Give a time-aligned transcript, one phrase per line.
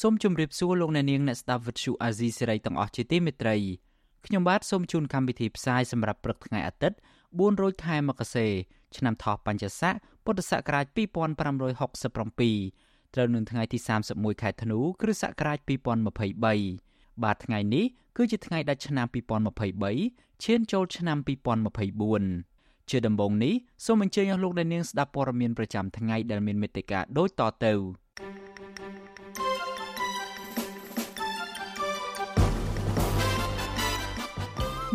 [0.00, 3.56] សូមជម្រាបសួរលោកអ្នកនាងអ្នកស្ដាប់វិទ្យុអាស៊ីសេរីទាំងអស់ជាទីមេត្រី
[4.26, 8.46] ខ្ញុំបាទសូមជូនកម្មវិធីផ្សាយសម្រាប់ព្រឹកថ្ងៃអាទិត្យ4រោចខែមករា
[8.96, 10.96] ឆ្នាំថោះបัญចស័កពុទ្ធសករាជ2567
[13.14, 13.78] ត្រូវនឹងថ្ងៃទី
[14.10, 15.58] 31ខែធ្នូគ្រិស្តសករាជ
[16.26, 17.84] 2023បាទថ្ងៃនេះ
[18.16, 19.06] គឺជាថ្ងៃដាច់ឆ្នាំ
[19.74, 21.18] 2023ឈានចូលឆ្នាំ
[22.08, 23.54] 2024ជាដំបូងនេះ
[23.84, 27.74] សូមអញ្ជើញអស់លោកអ្នកនាងស្ដាប់ព័ត៌មានប្រចាំថ្ងៃដែលមានមេត្តាដូចតទៅ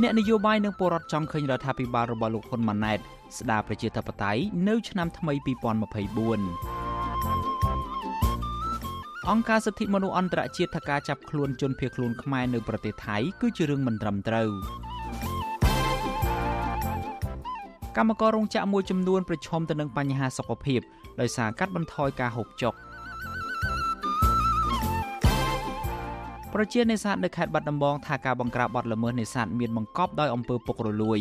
[0.01, 2.99] អ្នកនយោបាយនិងពលរដ្ឋចង់ឃើញរដ្ឋាភិបាលរបស់លោកហ៊ុនម៉ាណែត
[3.37, 5.45] ស្ដារប្រជាធិបតេយ្យនៅឆ្នាំថ្មី2024
[9.29, 14.49] អង្គការសិទ្ធិមនុស្សអន្តរជាតិថាការចាប់ខ្លួនជនភៀសខ្លួនខ្មែរនៅប្រទេសថៃគឺជារឿងមិនត្រឹមត្រូវ
[17.97, 20.79] កម្មកររោងចក្រមួយចំនួនប្រឈមទៅនឹងបញ្ហាសុខភាព
[21.21, 22.73] ដោយសារកាត់បន្ថយការហូបចុក
[26.53, 31.19] ប្រជានេសាទនៅខេត្តបាត់ដំបងថាការបង្ក្រាបបទល្មើសនេសាទមានបង្កប់ដោយអំពើពុករលួយ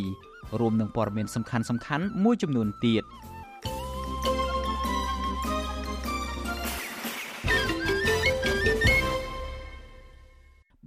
[0.61, 3.05] រួមនឹងព័ត៌មានសំខាន់ៗមួយចំនួនទៀត។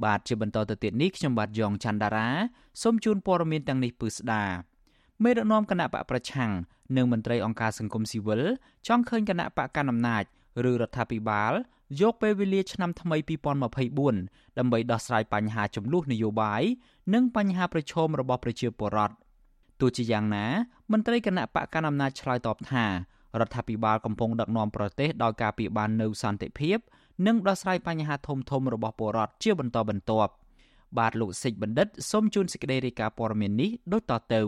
[0.04, 2.30] បាទជាបន្តទៅទៀតនេះខ្ញុំបាទយ៉ងច័ន្ទដារា
[2.82, 4.44] សូមជូនព័ត៌មានទាំងនេះពឺស្ដា
[5.23, 6.52] មេដឹកនាំគណៈបកប្រឆាំង
[6.98, 8.42] និងមន្ត្រីអង្គការសង្គមស៊ីវិល
[8.88, 10.23] ចង់ឃើញគណៈបកកណ្ដាលអំណាច
[10.70, 11.54] ឬរដ្ឋាភិបាល
[12.02, 13.17] យកពេលវេលាឆ្នាំថ្មី
[13.88, 16.64] 2024ដើម្បីដោះស្រាយបញ្ហាចំនួននយោបាយ
[17.14, 19.16] និងបញ្ហាប្រឈមរបស់ប្រជាពលរដ្ឋ
[19.80, 20.45] ទោះជាយ៉ាងណា
[20.92, 22.86] មន្ត្រីគណៈបកកណ្ដាលអំណាចឆ្លើយតបថា
[23.39, 26.77] រដ្ឋាភិបាលកំពុងដឹកនាំប្រទេសដោយការពីបាននូវសន្តិភាព
[27.27, 30.32] និងដោះស្រាយបញ្ហាធំធំរបស់ពលរដ្ឋជាបន្តបន្ទាប់
[30.98, 34.42] បាទលោកសិចបណ្ឌិតសូមជូនសេចក្តីរាយការណ៍ព័ត៌មាននេះដូចតទៅ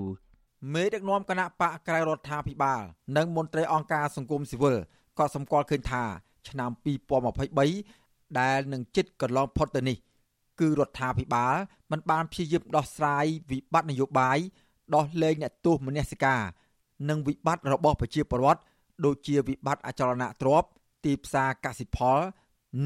[0.74, 2.82] មេដឹកនាំគណៈបកក្រៅរដ្ឋាភិបាល
[3.18, 4.78] និងមន្ត្រីអង្គការសង្គមស៊ីវិល
[5.20, 6.04] ក៏សម្គាល់ឃើញថា
[6.50, 6.72] ឆ្នាំ
[7.56, 9.98] 2023ដែលនឹងជិតកន្លងផុតទៅនេះ
[10.60, 11.56] គឺរដ្ឋាភិបាល
[11.92, 14.38] មិនបានព្យាយាមដោះស្រាយវិបត្តិនយោបាយ
[14.96, 16.42] ដោះលែងអ្នកទោសមនសិការ
[17.10, 18.62] និងវិបត្តិរបស់ប្រជាពលរដ្ឋ
[19.06, 20.70] ដូចជាវិបត្តិអចលនទ្រព្យ
[21.06, 22.20] ទីផ្សារកសិផល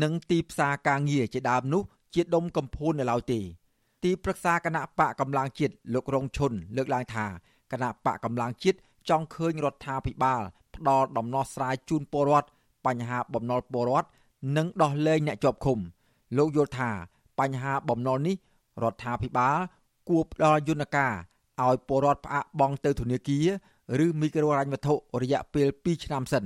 [0.03, 1.83] និងទីផ្សារការងារជាដើមនោះ
[2.13, 3.39] ជាដុំកំភួននៅឡើយទេ
[4.03, 7.25] ទីប្រឹក្សាគណៈបកកម្លាំងជាតិលោករងឈុនលើកឡើងថា
[7.71, 8.77] គណៈបកកម្លាំងជាតិ
[9.09, 10.41] ចង់ឃើញរដ្ឋាភិបាល
[10.75, 12.47] ផ្ដល់ដំណោះស្រាយជូនពលរដ្ឋ
[12.85, 14.07] បញ្ហាបំណុលពលរដ្ឋ
[14.57, 15.79] និងដោះលែងអ្នកជាប់ឃុំ
[16.37, 16.89] លោកយល់ថា
[17.39, 18.35] បញ្ហាបំណុលនេះ
[18.83, 19.57] រដ្ឋាភិបាល
[20.09, 21.13] គួរផ្ដល់យន្តការ
[21.63, 23.39] ឲ្យពលរដ្ឋផ្អាកបង់ទៅធនាគា
[23.99, 26.45] រឬមីក្រូហិរញ្ញវត្ថុរយៈពេល2ឆ្នាំសិន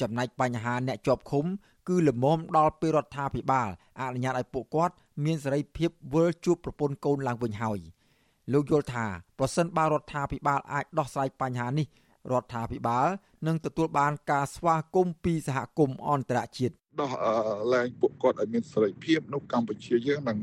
[0.00, 1.44] ចំណែកបញ្ហាអ្នកជាប់ឃុំ
[1.88, 3.68] គឺលមមដល់ពេលរដ្ឋាភិបាល
[4.00, 4.94] អនុញ្ញាតឲ្យពួកគាត់
[5.24, 7.78] មានសេរីភាពវិលជួបប្រពន្ធកូនឡើងវិញហើយ
[8.52, 9.06] លោកយល់ថា
[9.38, 11.86] ប្រសិនបើរដ្ឋាភិបាលអាចដោះស្រាយបញ្ហានេះ
[12.30, 13.08] រដ្ឋាភិបាល
[13.46, 17.12] នឹងទទួលបានការស្វាគមន៍ពីសហគមន៍អន្តរជាតិដោះ
[17.74, 20.38] លែងពួកគាត់ឲ្យមានសេរីភាពនៅកម្ពុជាយើងនឹង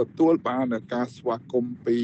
[0.00, 1.98] ទទួលបានការស្វាគមន៍ពី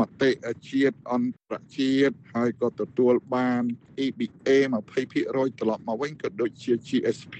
[0.00, 0.30] មតិ
[0.70, 3.62] ជាតិអន្តរជាតិហើយក៏ទទួលបាន
[4.04, 4.48] EBA
[4.90, 7.36] 20%ត្រឡប់មកវិញក៏ដូចជា GSP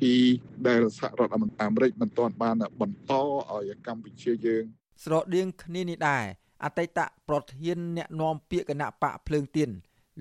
[0.67, 4.65] ដែលសហរដ្ឋអាមេរិកមិនទាន់បានបន្តឲ្យកម្ពុជាយើង
[5.05, 6.25] ស្រដៀងគ្នានេះដែរ
[6.65, 9.71] អតីតប្រធានអ្នកនាំពាក្យគណៈបកភ្លើងទៀន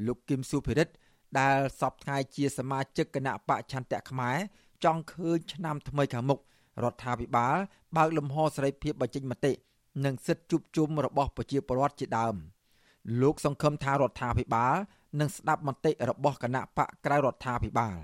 [0.06, 0.94] លោកគឹមសុភិរិទ្ធ
[1.40, 4.38] ដែលសពថ្ងៃជាសមាជិកគណៈបកឆន្ទៈខ្មែរ
[4.84, 6.40] ចង់ឃើញឆ្នាំថ្មីខាងមុខ
[6.84, 7.56] រដ្ឋាភិបាល
[7.98, 9.54] បើកលំហសេរីភាពបញ្ចេញមតិ
[10.06, 12.36] និងសិទ្ធិជួបជុំរបស់ប្រជាពលរដ្ឋជាដើម
[13.22, 14.76] លោកសង្ឃឹមថារដ្ឋាភិបាល
[15.20, 17.96] នឹងស្ដាប់មតិរបស់គណៈបកក្រៅរដ្ឋាភិបាល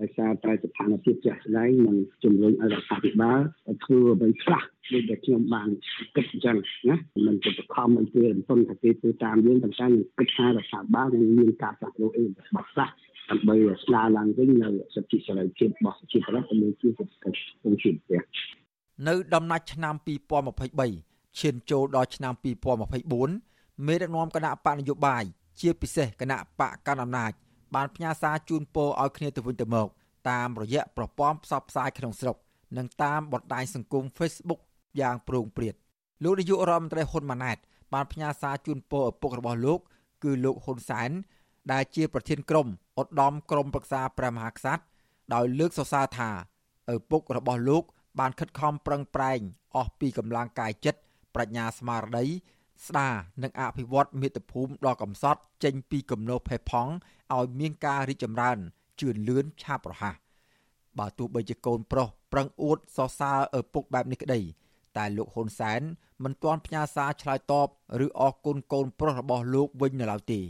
[0.00, 3.40] ដោយសារតែស្ថានភាពជាក់ស្ដែងនឹងជំរុញឲ្យរដ្ឋាភិបាល
[3.84, 4.62] ធ្វើអ្វីខ្លះ
[4.92, 5.68] ដូចដែលខ្ញុំបាន
[6.14, 6.56] គិតអញ្ចឹង
[6.88, 6.96] ណា
[7.26, 12.88] មិនទៅបខំឲ្យគេរំពឹងថាគេធ្វើតាមយើងតែតែគិតថារដ្ឋាភិបាលនឹងមានការផ្លាស់ប្ដូរអីរបស់ខ្លះ
[13.30, 18.22] ដើម្បីស្ដារឡើងវិញនៅសិទ្ធិសេរីភាពរបស់ប្រជាពលរដ្ឋនិងជាសេដ្ឋកិច្ចក្នុងជីវភាព
[19.08, 19.94] នៅដំណាច់ឆ្នាំ
[20.66, 22.32] 2023ឈានចូលដល់ឆ្នាំ
[23.04, 25.24] 2024មេដឹកនាំគណៈបកនយោបាយ
[25.60, 27.32] ជាពិសេសគណៈបកកណ្ដាលអំណាច
[27.74, 29.88] បានផ្ញើសារជូនពរឲ្យគ្នាទៅវិញទៅមក
[30.30, 32.36] តាមរយៈប្រព័ន្ធផ្សព្វផ្សាយក្នុងស្រុក
[32.76, 34.60] និងតាមបណ្ដាញសង្គម Facebook
[35.00, 35.74] យ៉ាងប្រងព្រាត
[36.22, 37.58] លោកនាយករដ្ឋមន្ត្រីហ៊ុនម៉ាណែត
[37.94, 39.80] បានផ្ញើសារជូនពរឪពុករបស់លោក
[40.24, 41.10] គឺលោកហ៊ុនសែន
[41.72, 42.66] ដែលជាប្រធានក្រុម
[43.00, 44.82] ឧត្តមក្រុមប្រឹក្សាព្រះមហាក្សត្រ
[45.34, 46.30] ដោយលើកសរសើរថា
[46.94, 47.84] ឪពុករបស់លោក
[48.20, 49.40] បានខិតខំប្រឹងប្រែង
[49.76, 51.00] អអស់ពីកម្លាំងកាយចិត្ត
[51.34, 52.24] ប្រាជ្ញាស្មារតី
[52.86, 56.92] ស្ដារនិងអភិវឌ្ឍមាតុភូមិដ៏កំសត់ចេញពីគំនរផេះផង់
[57.36, 58.58] ឲ្យមានការរីកចម្រើន
[59.00, 60.16] ជឿនលឿនឆាប់រហ័ស
[60.98, 64.40] បើទោះបីជាកូនប្រុសប្រឹងអួតសរសើរឪពុកបែបនេះក្តី
[64.96, 65.80] តែលោកហ៊ុនសែន
[66.24, 67.68] មិនទាន់ផ្ញើសារឆ្លើយតប
[68.04, 70.40] ឬអរគុណកូនប្រុសរបស់លោកវិញនៅឡើយទេ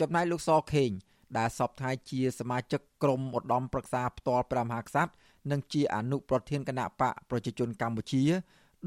[0.00, 0.90] ចំណែកលោកសខេង
[1.38, 5.12] ដែលសពថ្ងៃជាសមាជិកក្រុមឧត្តមប្រឹក្សាផ្ទាល់ព្រះមហាក្សត្រ
[5.50, 8.22] និងជាអនុប្រធានគណៈបកប្រជាជនកម្ពុជា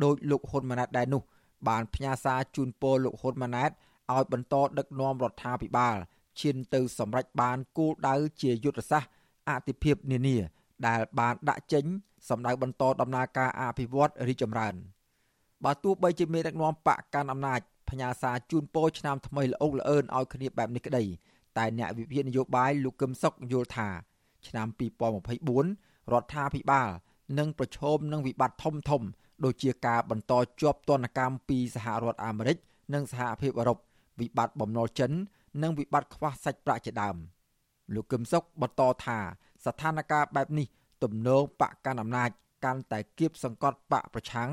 [0.03, 1.21] ដោយលោកហ៊ុនម៉ាណែតដែរនោះ
[1.67, 3.71] បានផ្ញើសារជូនពរលោកហ៊ុនម៉ាណែត
[4.13, 5.97] ឲ្យបន្តដឹកនាំរដ្ឋាភិបាល
[6.41, 9.11] ឈានទៅសម្រេចបានគោលដៅជាយុទ្ធសាស្ត្រ
[9.49, 10.37] អតិភិបនានា
[10.87, 11.85] ដែលបានដាក់ចេញ
[12.29, 14.75] សម្ដៅបន្តដំណើរការអភិវឌ្ឍរីកចម្រើន
[15.63, 21.03] បើទោះបីជាមេដឹកនាំបកកាន់អំណាចផ្ញើសារជូនពរឆ្នាំថ្មីល្អុកល្អឿនឲ្យគ្នាបែបនេះក្តី
[21.57, 23.89] តែអ្នកវិភាគនយោបាយលោកកឹមសុខយល់ថា
[24.47, 24.67] ឆ្នាំ
[25.35, 26.89] 2024រដ្ឋាភិបាល
[27.39, 29.01] នឹងប្រឈមនឹងវិបត្តិធំធំ
[29.45, 32.57] ដូចជាការបន្តជាប់ទណ្ឌកម្មពីសហរដ្ឋអាមេរិក
[32.93, 33.77] និងសហភាពអឺរ៉ុប
[34.19, 35.11] វិបត្តិបំណុលចិន
[35.61, 37.15] និងវិបត្តិខ្វះសាច់ប្រាក់ជាដើម
[37.93, 39.17] លោកកឹមសុខបន្តថា
[39.65, 40.67] ស្ថានភាពបែបនេះ
[41.03, 42.29] ទំនងបកកាន់អំណាច
[42.65, 44.49] កាន់តែគៀបសង្កត់បកប្រឆាំង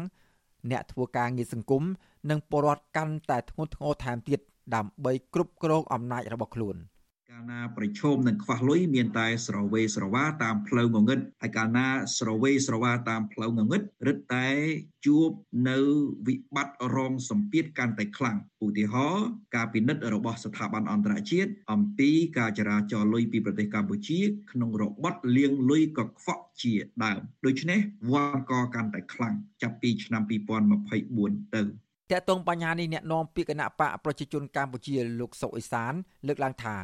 [0.70, 1.82] អ្នកធ្វើការងារសង្គម
[2.30, 4.40] និងពលរដ្ឋកាន់តែធ្ងន់ធ្ងរថែមទៀត
[4.74, 6.76] ដើម្បីគ្រប់គ្រងអំណាចរបស់ខ្លួន។
[7.36, 11.86] កាលណាប្រឈមនឹងខ្វះលុយមានតែស្រវេស្រវាតាមផ្លូវងងឹតហើយកាលណា
[12.18, 14.48] ស្រវេស្រវាតាមផ្លូវងងឹតរឹតតែ
[15.06, 15.30] ជួប
[15.68, 15.78] នៅ
[16.26, 24.20] វិបត្តិរងសម្ពាធកាន់តែខ្លាំងឧទាហរណ៍ការពិនិត្យរបស់ស្ថាប័នអន្តរជាតិអំពីការចរាចរលុយពីប្រទេសកម្ពុជា
[24.52, 27.78] ក្នុងរបត់លាងលុយកខ្វក់ជាដើមដូច្នេះ
[28.12, 30.22] វ៉ានកកាន់តែខ្លាំងចាប់ពីឆ្នាំ
[30.88, 31.62] 2024ទៅ
[32.12, 35.92] តើតងបញ្ហានេះអ្នកនាំពាក្យគណៈបកប្រជាជនកម្ពុជាលោកសុកអេសាន
[36.28, 36.76] លើកឡើងថា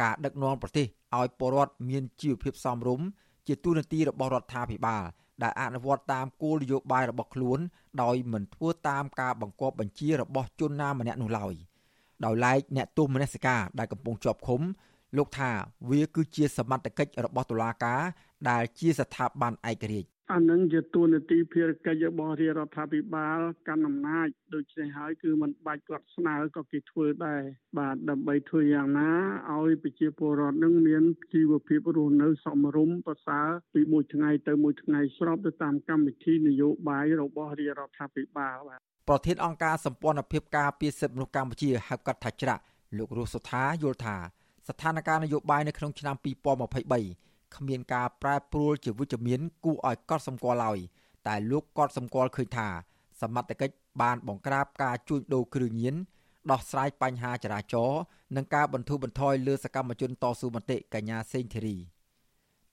[0.00, 0.86] ការដឹកនាំប្រទេស
[1.18, 3.06] ឲ្យពលរដ្ឋមានជីវភាពសមរម្យ
[3.46, 5.04] ជាទូនាទីរបស់រដ្ឋាភិបាល
[5.42, 7.58] ដែលអនុវត្តតាមគោលនយោបាយរបស់ខ្លួន
[8.02, 11.54] ដោយមិនធ្វើតាមការបង្គាប់បញ្ជារបស់ជនណាម្នាក់នោះឡើយ
[12.24, 14.60] ដោយឡែកអ្នកទោសមនសិការដែលកំពុងជាប់ឃុំ
[15.16, 15.50] លោកថា
[15.90, 18.00] វាគឺជាសមត្ថកិច្ចរបស់តុលាការ
[18.50, 23.38] ដែលជាស្ថាប័នឯករាជ្យ អានឹងជាទួនាទីភារកិច្ចរបស់រាជរដ្ឋាភិបាល
[23.68, 27.42] កាន់អំណាចដូច្នេះហើយគឺมันបាច់គាត់ស្នើក៏គេធ្វើដែរ
[27.78, 29.10] បាទដើម្បីធ្វើយ៉ាងណា
[29.52, 31.02] ឲ្យប្រជាពលរដ្ឋនឹងមាន
[31.32, 42.62] ជីវភាពរស់នៅសមរម្យប្រសើរពីមួយថ្ងៃទៅមួយថ្ងៃស្របទៅតាមកម្មវិធីនយោបាយរបស់រាជរដ្ឋាភិបាលបាទប្រធានអង្គការសម្ព័ន្ធភាពការពារសិទ្ធិមនុស្សកម្ពុជាហៅកាត់ថាច្រាក់
[42.98, 44.16] លោករស់សុថាយល់ថា
[44.68, 47.25] ស្ថានភាពនយោបាយនៅក្នុងឆ្នាំ2023
[47.56, 50.78] គ្មានការប្រែប្រួលជាវិជ្ជមានគួរឲ្យកត់សម្គាល់ឡើយ
[51.26, 52.68] តែលោកកត់សម្គាល់ឃើញថា
[53.20, 55.94] សមត្ថកិច្ចបានបង្ក្រាបការជួញដូរគ្រឿងញៀន
[56.50, 58.00] ដោះស្រាយបញ្ហាចរាចរណ៍
[58.36, 61.76] និងការបន្ធូរបន្ថយលើសកម្មជនតស៊ូមតិកញ្ញាសេងធីរី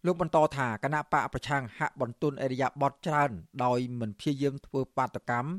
[0.06, 3.32] លោកបន្តថាគណៈបកប្រឆាំងហាក់បន្ទន់អរិយាប័ត្រច្រើន
[3.64, 5.50] ដោយមិនព្យាយាមធ្វើបាតកម្ម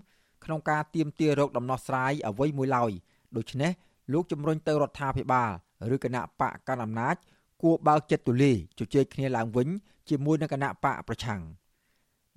[0.44, 2.93] ក្នុងការទៀមទារោគដំណោះស្រាយអ្វីមួយឡើយ
[3.37, 3.73] ដូច្នេះ
[4.12, 5.50] លោកជំរុញទៅរដ្ឋាភិបាល
[5.94, 7.17] ឬគណៈបកកណ្ដាលអំណាច
[7.64, 9.69] គួរបើកចិត្តទូលាយជជែកគ្នាឡើងវិញ
[10.11, 11.40] ជាមួយនឹងគណៈបកប្រឆាំង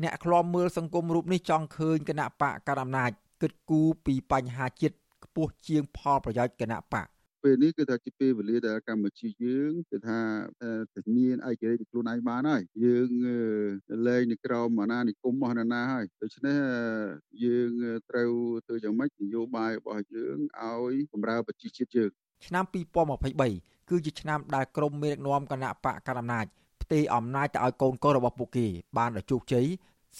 [0.03, 7.07] អ្នកឃ្លាំមើលសង្គមរូបនេះចង់ឃើញគណៈបកកណ្ដាលអំណាចគិតគូរពីបញ្ហាជាតិខ្ពស់ជាងផលប្រយោជន៍គណៈបក
[7.43, 10.19] ពេលនេះគឺថាជាពេលវេលាដែលកម្ពុជាយើងគឺថា
[10.93, 13.09] ធានាឯករាជ្យខ្លួនឯងបានហើយយើង
[14.07, 16.59] លែងនៅក្រោមអាណានិគមរបស់ណាហើយដូច្នេះ
[17.43, 17.71] យើង
[18.09, 18.31] ត្រូវ
[18.65, 22.11] ធ្វើយ៉ាងម៉េចនយោបាយរបស់យើងឲ្យបំរើប្រជាជាតិយើង
[22.45, 22.63] ឆ្នាំ
[23.27, 26.45] 2023គឺជាឆ្នាំដែលក្រុមមេដឹកនាំគណៈបកកណ្ដាលអំណាច
[26.81, 28.65] ផ្ទេរអំណាចទៅឲ្យកូនកូនរបស់ពួកគេ
[28.97, 29.65] បានដល់ជោគជ័យ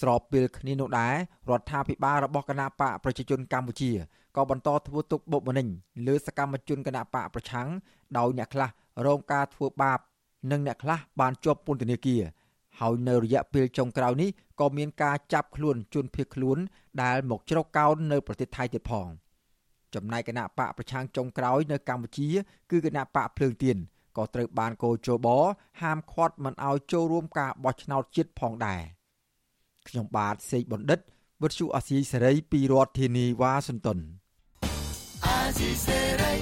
[0.00, 1.14] ស្របពេលគ្នានោះដែរ
[1.50, 3.90] រដ្ឋាភិបាលរបស់គណៈបកប្រជាជនកម្ពុជា
[4.36, 5.68] ក៏បន្តធ្វើទុកបុកម្នេញ
[6.06, 7.68] លើសកម្មជនគណៈបកប្រឆាំង
[8.18, 8.68] ដោយអ្នកខ្លះ
[9.06, 9.98] រងការធ្វើបាប
[10.50, 12.22] និងអ្នកខ្លះបានជាប់ពន្ធនាគារ
[12.80, 16.58] ហើយនៅរយៈពេលចុងក្រោយនេះក៏មានការចាប់ខ្លួនជនភៀសខ្លួន
[17.02, 19.08] ដែលមកជ្រកកោននៅប្រទេសថៃទៀតផង។
[19.94, 22.28] ចំណែកគណៈបកប្រឆាំងចុងក្រោយនៅកម្ពុជា
[22.70, 23.76] គឺគណៈបកភ្លើងទៀន
[24.16, 25.26] ក៏ត្រូវបានកោជប
[25.82, 28.82] ហាមឃាត់មិនឲ្យចូលរួមការបោះឆ្នោតជាតិផងដែរ
[29.88, 31.00] ខ្ញុំបាទសេកបណ្ឌិត
[31.42, 33.98] វិទ្យុអាស៊ីសេរីពីរដ្ឋធានីវ៉ាស៊ីនតោន
[35.26, 36.34] អាស៊ីសេរី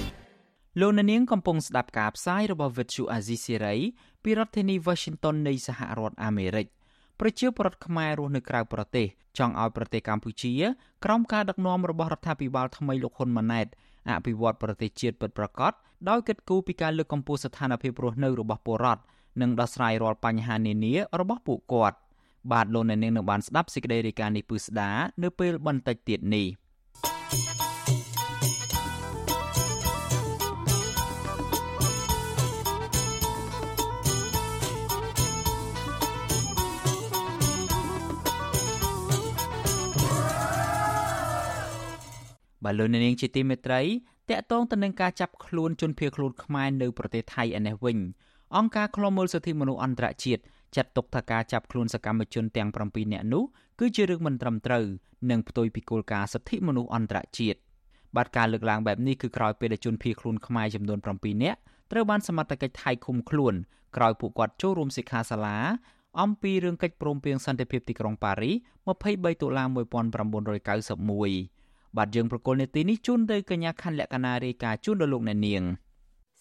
[0.79, 3.75] លោកនាងកំពុងស្ដាប់ការផ្សាយរបស់វិទ្យុអាស៊ីសេរី
[4.23, 6.67] ពីរដ្ឋធានី Washington នៃសហរដ្ឋអាមេរិក
[7.19, 9.07] ប្រជាពលរដ្ឋខ្មែររស់នៅក្រៅប្រទេស
[9.37, 10.53] ចង់ឲ្យប្រទេសកម្ពុជា
[11.05, 13.67] ក្រោមការដឹកនាំរបស់រដ្ឋាភិបាលថ្មីលោកហ៊ុនម៉ាណែត
[14.09, 15.71] អភិវឌ្ឍប្រទេសជាតិពិតប្រាកដ
[16.09, 19.01] ដោយគិតគូរពីការលើកកម្ពស់ស្ថានភាពរស់នៅរបស់ពលរដ្ឋ
[19.41, 21.97] និងដោះស្រាយរាល់បញ្ហានានារបស់ពួកគាត់
[22.51, 24.91] បាទលោកអ្នកនាងនឹងបានស្ដាប់សេចក្តីរាយការណ៍នេះពឺស្ដា
[25.23, 26.47] នៅពេលបន្តិចទៀតនេះ។
[42.63, 43.81] បាទលោកនាងជាទីមេត្រី
[44.29, 47.97] តកតងទៅនឹងការចាប់ខ្លួនជនភៀសខ្លួនខ្មែរនៅប្រទេសថៃឯនេះវិញ
[48.55, 50.41] អង្គការឃ្លាំមើលសិទ្ធិមនុស្សអន្តរជាតិ
[50.75, 53.43] ចាត់ទុកថាការចាប់ខ្លួនសកម្មជនទាំង7នាក់នោះ
[53.79, 54.85] គឺជារឿងមិនត្រឹមត្រូវ
[55.29, 57.59] និងផ្ទុយពីគោលការណ៍សិទ្ធិមនុស្សអន្តរជាតិ
[58.15, 61.59] បាទការលើកឡើងបែបនេះគឺក្រោយពេលដែលជនភៀសខ្លួនខ្មែរចំនួន7នាក់
[61.91, 63.53] ត្រូវបានសមត្ថកិច្ចថៃឃុំខ្លួន
[63.95, 65.57] ក្រោយពួកគាត់ចូលរួមសិក្ខាសាលា
[66.21, 68.51] អំពីរឿងកិច្ចព្រមព្រៀងសន្តិភាពទីក្រុងប៉ារី
[68.97, 71.66] 23តុលា1991
[71.97, 75.63] បាទយើងប្រកុលនេតិនេះជូនទៅកញ្ញាខណ្ឌលក្ខណារាយការជូនដល់លោកអ្នកនាង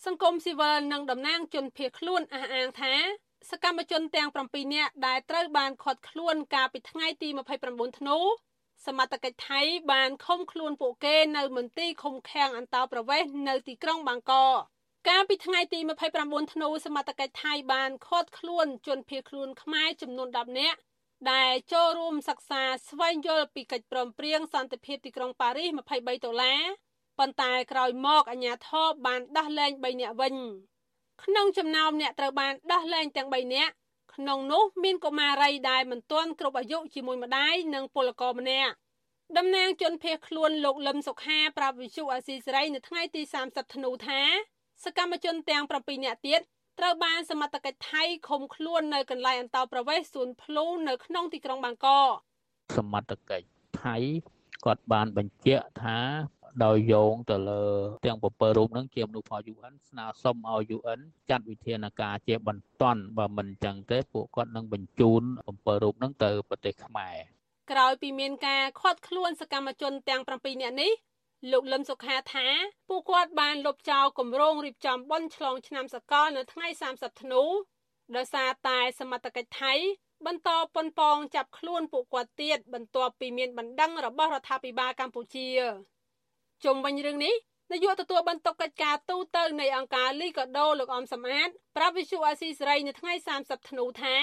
[0.05, 2.95] សង្គមស៊ីវិលនិងតំណាងជនភៀសខ្លួនអះអាងថា
[3.51, 7.29] សកម្មជនទាំង7នាក់ដែលត្រូវបានឃាត់ខ្លួនកាលពីថ្ងៃទី
[7.65, 8.19] 29ធ្នូ
[8.87, 9.61] សមត្ថកិច្ចថៃ
[9.93, 14.57] បានឃុំខ្លួនពួកគេនៅមន្ទីរឃុំឃាំងអន្តោប្រវេសន៍នៅទីក្រុងបាងកក
[15.09, 15.81] កាលពីថ្ងៃទី
[16.17, 20.79] 29ធ្នូសមត្ថកិច្ចថៃបានឃាត់ខ្លួនជនភៀសខ្លួនខ្មែរចំនួន10នាក់
[21.33, 26.61] ដែលចូលរួមសិក្សាស្វែងយល់ពីកិច្ចព្រមព្រៀងសន្តិភាពទីក្រុងប៉ារីស23ដុល្លារ
[27.19, 30.35] ប៉ុន្តែក្រោយមកអាជ្ញាធរបានដោះលែង3នាក់វិញ
[31.25, 33.73] ក្នុងចំណោមអ្នកត្រូវបានដោះលែងទាំង3នាក់
[34.15, 38.73] ក្នុងនោះមានកុមារីដែលមិនទាន់គ្រប់អាយុជាមួយម្ដាយនិងពលករម្នាក់
[39.37, 44.21] តំណាងជនភៀសខ្លួនលោកលឹមសុខាប្រាប់វិសុអាស៊ីសេរីនៅថ្ងៃទី30ធ្នូថា
[44.85, 46.41] សកម្មជនទាំង7នាក់ទៀត
[46.79, 52.11] ត្រូវបានសមត្ថកិច្ចថៃឃុំខ្លួននៅកន្លែងអន្តោប្រវេសន៍សួនភ្លូនៅក្នុងទីក្រុងបាងកក
[52.77, 53.47] សមត្ថកិច្ច
[53.83, 53.97] ថៃ
[54.65, 55.99] គាត់បានបញ្ជាក់ថា
[56.65, 57.65] ដោយយោងទៅលើ
[58.07, 67.17] ទាំង7រូបហ្នឹងជាមនុស្សផង UN ស្នើសុំឲ្យ UN ចាត់វិធានការជាបន្ទាន់បើមិនអញ្ចឹងទេពួកគាត់នឹងបញ្ជូន7រូបហ្នឹងទៅប្រទេសខ្មែរ
[67.71, 70.93] ក្រោយពីមានការខាត់ខ្លួនសកម្មជនទាំង7នាក់នេះ
[71.51, 72.47] លោកលឹមសុខាថា
[72.89, 76.67] ពួកគាត់បានលុបចោលគម្រោងរៀបចំបន់ឆ្លងឆ្នាំសកលនៅថ្ងៃ
[76.97, 77.43] 30ធ្នូ
[78.17, 79.75] ដោយសារតែសមត្ថកិច្ចថៃ
[80.27, 85.49] បន្តប៉ុនប៉ងចាប់ខ្លួនពួកគាត់ទៀតបន្ទាប់ពីមានបណ្ដឹងរបស់រដ្ឋាភិបាលកម្ពុជា
[86.65, 87.35] ជុំវិញរឿងនេះ
[87.73, 93.13] នាយកទទួលបន្ទុកកិច្ចការទូតនៃអង្គការលីកាដូលោកអំសំអាតប្រាប់វិសុអាស៊ីសេរីនៅថ្ងៃ
[93.43, 94.17] 30ធ្នូថា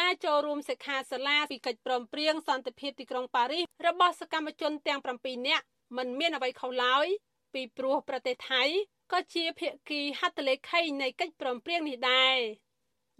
[0.00, 5.64] ការចូលរួមសិក្ខាសាលាពីកិច្ចព្រមព្រៀងសន្តិភាពទីក្រុងប៉ារីសរបស់សកម្មជនទាំង7នាក់
[5.96, 7.06] មិនមានអ្វីខុសឡើយ
[7.54, 8.62] ពីព្រោះប្រទេសថៃ
[9.12, 12.36] ក៏ជាភាគីហត្ថលេខីនៃកិច្ចព្រមព្រៀងនេះដែរ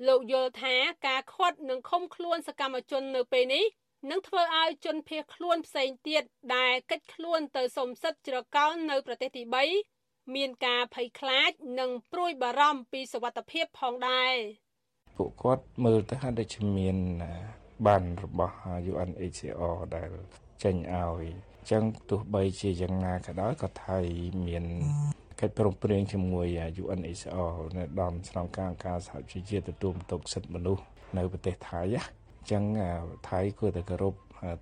[0.06, 0.74] លោកយល់ថា
[1.06, 3.64] ការខាត់និងឃុំខ្លួនសកម្មជននៅពេលនេះ
[4.10, 6.22] នឹងធ្វើឲ្យជនភៀសខ្លួនផ្សេងទៀត
[6.56, 9.42] ដែលកិច្ចខ្លួនទៅសំសិទ្ធជ្រកោននៅប្រទេសទី
[9.88, 11.50] 3មានការភ័យខ្លាច
[11.80, 14.34] និងព្រួយបារម្ភពីសុវត្ថិភាពផងដែរ
[15.16, 16.96] ពួកគាត់មើលទៅហាក់ដូចជាមាន
[17.86, 18.56] បានរបស់
[18.90, 20.10] UNHCR ដែល
[20.62, 23.98] ចេញឲ្យអញ្ចឹងទោះបីជាយ៉ាងណាក៏ដោយក៏ថៃ
[24.46, 24.64] មាន
[25.40, 26.46] កិច្ចព្រមព្រៀងជាមួយ
[26.82, 30.82] UNHCR នៅដំស្នងការការសហជីវជាតិទទួលបន្ទុកសិទ្ធិមនុស្ស
[31.16, 32.02] នៅប្រទេសថៃណា
[32.40, 32.64] អញ្ចឹង
[33.28, 34.14] ថៃគួរតែគោរព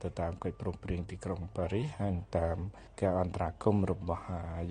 [0.02, 2.58] ទៅតាមកិច្ចព្រមព្រៀងទីក្រុងប៉ារីសហើយតាម
[3.00, 4.24] ការអន្តរាគមន៍របស់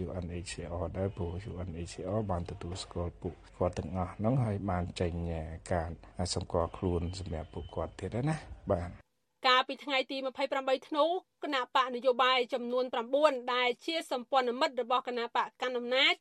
[0.05, 5.13] UNHCR ដែរព្រោះ UNHCR បានទទួលស្គាល់ពួកគាត់ទាំងអស់ហ្នឹងហើយបានចេញ
[5.73, 5.89] ការ
[6.33, 8.35] សម្គាល់ខ្លួនសម្រាប់ពួកគាត់ទៀតណា
[8.71, 9.08] បាទកាល
[9.69, 10.17] ពីថ្ងៃទី
[10.53, 11.05] 28ធ្នូ
[11.43, 12.85] គណៈបកនយោបាយចំនួន
[13.17, 16.13] 9ដែលជាសម្ព័ន្ធមិត្តរបស់គណៈបកកណ្ដាលអំណាច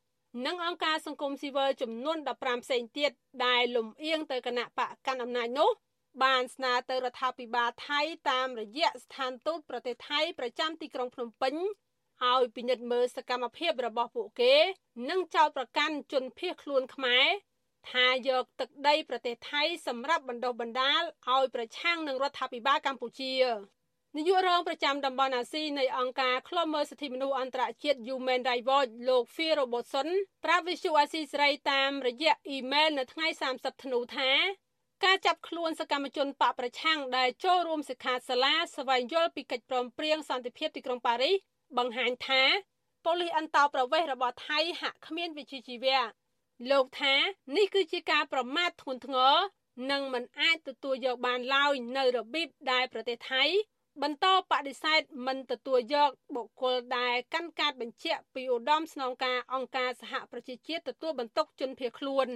[0.47, 3.11] និងអង្គការសង្គមស៊ីវិលចំនួន15ផ្សេងទៀត
[3.47, 5.71] ដែលលំអៀងទៅគណៈបកកណ្ដាលអំណាចនោះ
[6.23, 8.01] បានស្នើទៅរដ្ឋាភិបាលថៃ
[8.31, 11.55] តាមរយៈស្ថានទូតប្រទេសថៃប្រចាំទីក្រុងភ្នំពេញ
[12.27, 14.55] ឲ្យពិនិត្យមើលសកម្មភាពរបស់ពួកគេ
[15.11, 17.27] និងចោទប្រកាន់ជនភៀសខ្លួនខ្មែរ
[17.93, 23.35] ថាយកទឹកដីប្រទេសថៃសម្រាប់បណ្ដុះបណ្ដាលឲ្យប្រឆាំងនឹងរដ្ឋាភិបាលកម្ពុជា
[24.17, 30.09] នាយករងប្រចាំតំបន់អាស៊ីនៃអង្គការឃ្លាំមើលសិទ្ធិមនុស្សអន្តរជាតិ Human Rights Watch លោក Phil Robertson
[30.45, 33.27] ប្រាប់វិសុអាស៊ីសេរីតាមរយៈអ៊ីមែលនៅថ្ងៃ
[33.57, 34.31] 30ធ្នូថា
[35.05, 41.37] ការចាប់ខ្លួនសកម្មជនបកប្រឆាំងដែលចូលរួមសិក្ខាសាលាស្វែងយល់ពីកិច្ចព្រមព្រៀងសន្តិភាពទីក្រុងប៉ារីស
[41.79, 42.43] បង្ហាញថា
[43.05, 46.01] ប៉ូលីសអន្តោប្រវេសន៍របស់ថៃហាក់គ្មានវិជ្ជាជីវៈ
[46.71, 47.15] លោកថា
[47.57, 49.37] នេះគឺជាការប្រមាថធ្ងន់ធ្ងរ
[49.91, 53.45] និងមិនអាចទទួលយកបានឡើយនៅរបៀបដែលប្រទេសថៃ
[54.03, 62.29] បន្តបដិសេធមិនទទួលយកបុគ្គលដែលកាន់កាតបញ្ជាក់ពីឧត្តមស្នងការអង្គការសហប្រជាជាតិទទួលបន្ទុកជនភៀសខ្លួន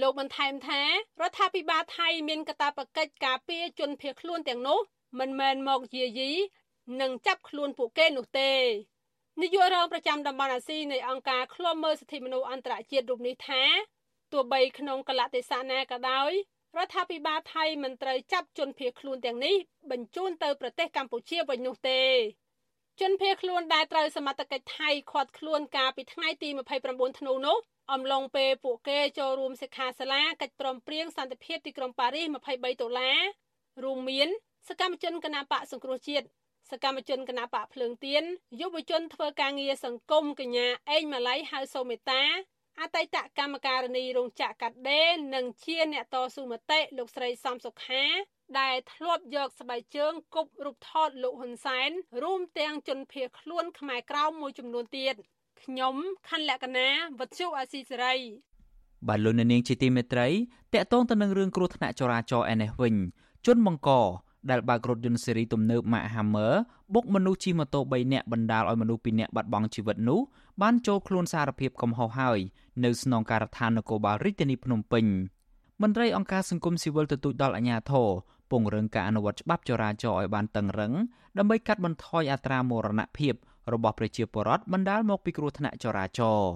[0.00, 4.80] លោកបន្ថែមថារដ្ឋាភិបាលថៃមានកាតព្វកិច្ចការពារជនភៀសខ្លួនទាំងនោះ
[5.18, 6.32] មិនមែនមកយាយី
[7.00, 8.52] និងចាប់ខ្លួនពួកគេនោះទេ
[9.42, 13.62] នាយករងប្រចាំតំបន់អាស៊ីនៃអង្គការឃ្លាំមើលសិទ្ធិមនុស្សអន្តរជាតិរូបនេះថា
[14.32, 16.32] ទោះបីក្នុងកលតិសៈណាក៏ដោយ
[16.76, 19.56] រដ្ឋាភិបាលថៃមិនត្រូវចាប់ជនភៀសខ្លួនទាំងនេះ
[19.90, 22.02] បញ្ជូនទៅប្រទេសកម្ពុជាវិញនោះទេ
[23.00, 26.48] ជនភៀសខ្លួនដែលត្រូវសមត្ថកិច្ចថៃឃាត់ខ្លួនកាលពីថ្ងៃទី
[26.84, 27.58] 29ធ្នូនោះ
[27.92, 33.18] អំឡុងពេលពួកគេចូលរួមសិក្ខាសាលាកិច្ចព្រមព្រៀងសន្តិភាពទីក្រុងប៉ារីស23ដុល្លារ
[33.84, 34.28] រួមមាន
[34.68, 36.26] សកម្មជនគណបកសង្គ្រោះជាតិ
[36.70, 38.22] សកម្មជនគណបកភ្លើងទៀន
[38.60, 42.22] យុវជនធ្វើការងារសង្គមកញ្ញាអេងម៉ាឡៃហៅសូមេតា
[42.80, 48.04] អតីតកម្មការនីរោងចក្រកាត់ដេរនិងជាអ្នកតស៊ូមតិលោកស្រីសំសុខា
[48.60, 51.90] ដែលធ្លាប់យកស្បែកជើងគប់រូបថតលោកហ៊ុនសែន
[52.22, 55.14] រួមទាំងជនភៀសខ្លួនខ្មែរក្រៅមួយចំនួនទៀត
[55.62, 55.94] ខ្ញុំ
[56.28, 58.14] ខណ្ឌលក្ខណាវັດជុអាស៊ីសេរី
[59.08, 60.28] បាទលោកនាងជាទីមេត្រី
[60.74, 62.94] តកតងទៅនឹងរឿងគ្រោះថ្នាក់ចរាចរណ៍ឯនេះវិញ
[63.46, 63.90] ជនបង្ក
[64.50, 66.52] ដែលបើករថយន្តស៊េរីទំនើប Mack Hammer
[66.94, 70.20] បុកមនុស្សជិះម៉ូតូ3នាក់បណ្ដាលឲ្យមនុស្ស2នាក់បាត់បង់ជីវិតនោះ
[70.62, 72.38] បានចូលខ្លួនសារភាពកំហុសហើយ
[72.84, 75.04] នៅស្នងការដ្ឋាននគរបាលរាជធានីភ្នំពេញ
[75.82, 78.08] មន្ត្រីអង្គការសង្គមស៊ីវិលទទូចដល់អាជ្ញាធរ
[78.50, 80.92] ពង្រឹងការអនុវត្តច្បាប់ចរាចរណ៍ឲ្យបានតឹងរឹង
[81.38, 83.34] ដើម្បីកាត់បន្ថយអត្រាមរណភាព
[83.72, 86.50] របស់ប្រជាពលរដ្ឋបណ្ដាលមកពីគ្រោះថ្នាក់ចរាចរណ៍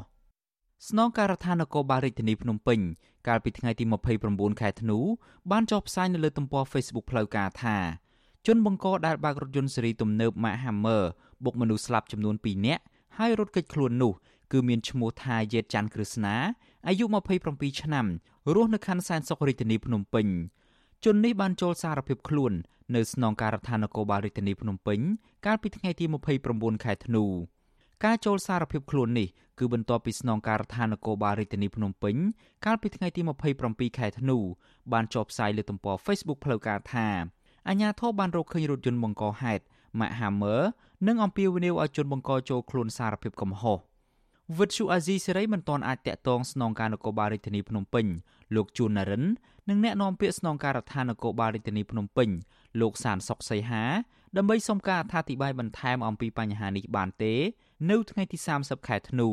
[0.89, 2.81] ស្នងការដ្ឋាននគរបាលរាជធានីភ្នំពេញ
[3.29, 3.85] កាលពីថ្ងៃទី
[4.23, 4.99] 29ខែធ្នូ
[5.51, 7.77] បានចុះផ្សាយនៅលើទំព័រ Facebook ផ្លូវការថា
[8.47, 11.03] ជនបង្កដែលបើករថយន្តស៊េរីទំនើប Mack Hammer
[11.45, 12.83] បុកមនុស្សស្លាប់ចំនួន2នាក់
[13.19, 14.12] ហើយរត់គេចខ្លួននោះ
[14.53, 16.35] គឺមានឈ្មោះថាយេតច័ន្ទក្រឹស្នា
[16.89, 17.05] អាយុ
[17.43, 18.07] 27ឆ្នាំ
[18.55, 20.27] រស់នៅខណ្ឌសែនសុខរាជធានីភ្នំពេញ
[21.05, 22.53] ជននេះបានចូលសារភាពខ្លួន
[22.95, 24.99] នៅស្នងការដ្ឋាននគរបាលរាជធានីភ្នំពេញ
[25.47, 26.05] កាលពីថ្ងៃទី
[26.45, 27.27] 29ខែធ្នូ
[28.04, 29.28] ការចូលសារភាពខ្លួននេះ
[29.59, 32.16] គឺបន្ទាប់ពីស្នងការដ្ឋាននគរបាលរាជធានីភ្នំពេញ
[32.64, 33.21] កាលពីថ្ងៃទី
[33.61, 34.38] 27ខែធ្នូ
[34.92, 37.09] បានចុះផ្សាយលើទំព័រ Facebook ផ្លូវការថា
[37.68, 39.62] អាជ្ញាធរបានរកឃើញរថយន្តបង្កហេតុ
[39.99, 40.61] Mack Hammer
[41.06, 43.78] និងអំពាវនាវឲ្យជនបង្កចូលខ្លួនសារភាពកំហុស
[44.59, 48.06] វិទ្យុអាស៊ីសេរីមិនទាន់អាចតាក់ទងស្នងការនគរបាលរាជធានីភ្នំពេញ
[48.54, 49.25] លោកជួននរិន
[49.68, 52.28] និងអ្នកនាំពាក្យស្នងការដ្ឋាននគរបាលរាជធានីភ្នំពេញ
[52.81, 53.85] លោកសានសុកសីហា
[54.37, 57.35] ដើម្បីសុំការអធិប្បាយបន្ថែមអំពីបញ្ហានេះបានទេ
[57.91, 59.29] នៅថ្ងៃទី30ខែធ្នូ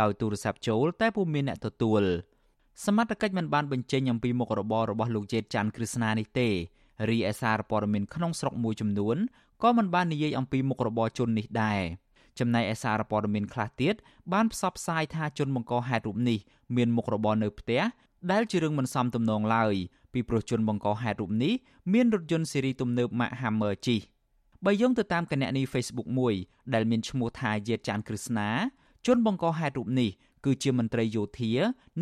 [0.00, 2.02] ដោយទូរស័ព្ទចូល តែពុំមានអ្នកទទួល
[2.84, 6.48] សមត្ថកិច្ចមិនបានបញ្ចេញអំពីមុខរបររបស់លោកជេតច័ន្ទក្រឹស្នានេះទេ
[7.10, 9.16] រីឯសារព័ត៌មានក្នុងស្រុកមួយចំនួន
[9.62, 11.80] ក៏មិនបាននិយាយអំពីមុខរបរជននេះដែរ
[12.38, 13.94] ចំណែកឯសារព័ត៌មានខ្លះទៀត
[14.32, 16.38] បានផ្សព្វផ្សាយថាជនបង្កហេតុរូបនេះ
[16.76, 17.80] មានមុខរបរនៅផ្ទះ
[18.32, 19.74] ដែលជារឿងមិនសមទំនងឡើយ
[20.12, 21.52] ពីព្រោះជនបង្កហេតុរូបនេះ
[21.92, 24.00] មានរថយន្តស៊េរីទំនើប Mack Hammer ជិះ
[24.64, 26.34] បើយោងទៅតាមគណនី Facebook មួយ
[26.74, 28.48] ដែលមានឈ្មោះថាយេតចាន់ក្រឹស្នា
[29.06, 30.10] ជនបង្កហេតុរូបនេះ
[30.44, 31.52] គឺជាមន្ត្រីយោធា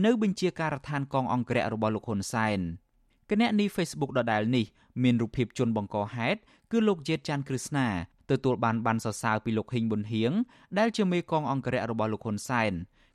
[0.05, 2.61] នៅបញ្ជាការដ្ឋានកងអង្គរៈរបស់លោកហ៊ុនសែន
[3.31, 4.67] គណនី Facebook ដដែលនេះ
[5.03, 6.39] មានរូបភាពជនបង្កហេតុ
[6.73, 7.87] គឺលោកយេតចាន់ក្រឹស្នា
[8.31, 10.33] ទទួលបានបានសរសើរពីលោកហ៊ីងប៊ុនហៀង
[10.79, 12.73] ដែលជាមេកងអង្គរៈរបស់លោកហ៊ុនសែន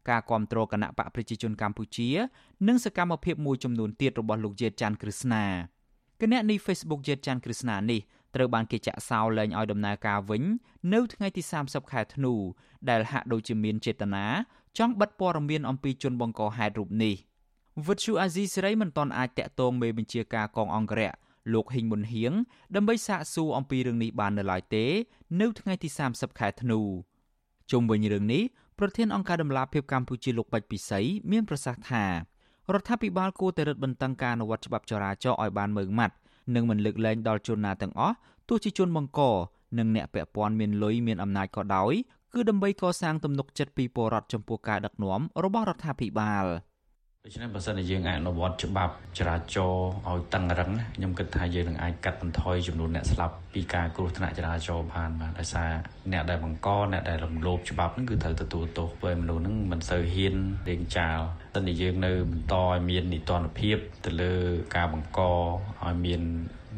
[0.09, 2.09] ការគ្រប់គ្រងគណៈបកប្រជាជនកម្ពុជា
[2.67, 5.45] និងសកម្មភាពមួយចំនួនទៀតរបស់លោកយេតច័ន្ទក្រឹស្នា
[6.21, 8.01] គណនី Facebook យេតច័ន្ទក្រឹស្នានេះ
[8.35, 10.43] ត្រូវបានគេចាក់សោលែងឲ្យដំណើរការវិញ
[10.93, 12.33] នៅថ្ងៃទី30ខែធ្នូ
[12.89, 14.25] ដែលហាក់ដូចជាមានចេតនា
[14.77, 17.15] ចង់បិទព័ត៌មានអំពីជនបង្កហេតុរូបនេះ
[17.87, 21.13] វិទ្យុអាស៊ីសេរីមិនទាន់អាចតាក់ទងមេបញ្ជាការកងអង្គរៈ
[21.53, 22.33] លោកហ៊ីងមុនហៀង
[22.75, 24.85] ដើម្បីសាកសួរអំពីរឿងនេះបាននៅឡើយទេ
[25.41, 26.79] នៅថ្ងៃទី30ខែធ្នូ
[27.71, 28.43] ជុំវិញរឿងនេះ
[28.79, 30.99] ប្រធានអង្គការដំឡាភិបកម្ពុជាលោកបាច់ពិសី
[31.31, 32.05] មានប្រសាសន៍ថា
[32.73, 36.15] រដ្ឋាភិបាលគួរតែរឹតបន្តឹងការអនុវត្តច្បាប់ចរាចរណ៍ឲ្យបានម៉ឺងម៉ាត់
[36.55, 38.15] និងមិនលើកលែងដល់ជនណាទាំងអស់
[38.49, 39.21] ទោះជាជនបង្ក
[39.77, 41.93] និងអ្នកពាក់ព័ន្ធមានលុយមានអំណាចក៏ដោយ
[42.33, 46.45] គឺដើម្បីកសាងទំនុកចិត្តពីពលរដ្ឋចំពោះការដឹកនាំរបស់រដ្ឋាភិបាល។
[47.25, 55.71] ដូច្នេះបើសិនជាយើងអនុវត្តច្បាប់ចរាចរណ៍ឲ្យតឹងរឹងខ្ញុំគិតថាយើងនឹងអាចកាត់បន្ថយចំនួនអ្នកស្លាប់ពីការគ្រោះថ្នាក់ចរាចរណ៍បានបាទដោយសារ
[56.11, 60.35] អ្នកដែលបង្កអ្នកដែលរំលោភច្បាប់ហ្នឹងគឺត្រូវទទួលទោសពេលមនុស្សហ្នឹងមិនសូវហ៊ាន
[60.67, 61.19] លេងចាល
[61.53, 64.33] តែតែយើងនៅបន្តឲ្យមាននីតិរដ្ឋភាពទៅលើ
[64.75, 65.19] ការបង្ក
[65.83, 66.21] ឲ្យមាន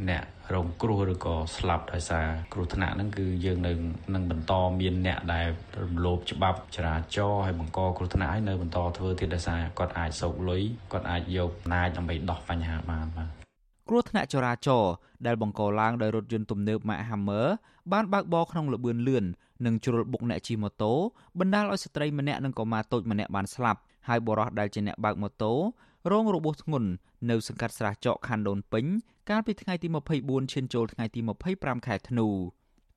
[0.10, 3.72] អ្នក រងគ្រោះឬក៏ស្លាប់ដោយសារគ្រោះថ្នាក់ហ្នឹងគឺយើងនៅ
[4.14, 5.48] នឹងបន្តមានអ្នកដែល
[5.84, 13.30] រំលោភច្បាប់ចរាចរណ៍ហើយបង្កគ្រោះថ្នាក់ឲ្យនៅបន្តធ្វើទៀតដោយសារគាត់អាចសោកលុយគាត់អាចយកអំណាចដើម្បីដោះបញ្ហាបានបាទ
[13.90, 14.94] គ្រោះថ្នាក់ចរាចរណ៍
[15.26, 17.48] ដែលបង្កឡើងដោយរថយន្តទំនើប Mack Hammer
[17.94, 19.26] បានបើកបរក្នុងល្បឿនលឿន
[19.66, 20.94] និងជ្រុលបុកអ្នកជិះម៉ូតូ
[21.40, 25.54] បណ្ដាលឲ្យស្ត្រីម្នាក់និងកុមារតូចម្នាក់បានស្លាប់ហើយបុរសដែលជាអ្នកបើកម៉ូតូ
[26.12, 26.90] រងរបួសធ្ងន់
[27.30, 28.86] នៅសង្កាត់ស្រះចកខណ្ឌដូនពេញ
[29.30, 29.88] កាលពីថ្ងៃទី
[30.22, 31.20] 24ឈានចូលថ្ងៃទី
[31.54, 32.28] 25ខែធ្នូ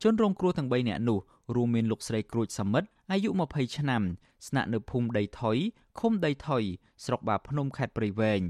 [0.02, 1.18] ជនរងគ្រោះទាំង3នាក់នោះ
[1.54, 4.02] រួមមានលោកស្រីក្រួចសមិទ្ធអាយុ20ឆ្នាំ
[4.48, 5.56] ស្នាក់នៅភូមិដីថុយ
[5.98, 6.62] ឃុំដីថុយ
[7.04, 8.40] ស្រុកបាភ្នំខេត្តព្រៃវែង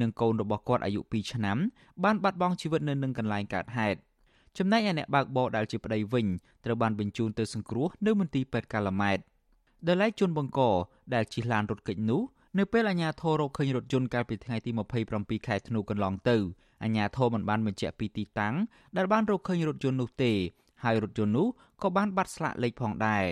[0.00, 1.58] និងកូនរបស់គាត់អាយុ2ឆ្នាំ
[2.04, 3.98] បានបាត់បង់ជីវិតនៅនឹងកន្លែងកើតហេតុ
[4.58, 6.26] ចំណែកឯអ្នកបើកបរដែលជាប្តីវិញ
[6.64, 9.18] ត្រូវបានបញ្ជូនទៅសង្គ្រោះនៅមន្ទីរពេទ្យកាឡាម៉ែត
[9.86, 10.60] ដែលឡែកជនបង្ក
[11.14, 12.22] ដែលជិះឡានរថកិច្ចនោះ
[12.58, 14.70] នៅពេលអាជ្ញាធររកឃើញរថយន្តកាលពីថ្ងៃទី
[15.08, 16.36] 27ខែធ្នូកន្លងទៅ
[16.82, 18.54] អាជ្ញាធរមិនបានបញ្ជាក់ពីទីតាំង
[18.96, 20.32] ដែលបានរកឃើញរថយន្តនោះទេ
[20.84, 21.46] ហើយរថយន្តនោះ
[21.82, 23.24] ក៏បានបាត់ស្លាកលេខផងដែរ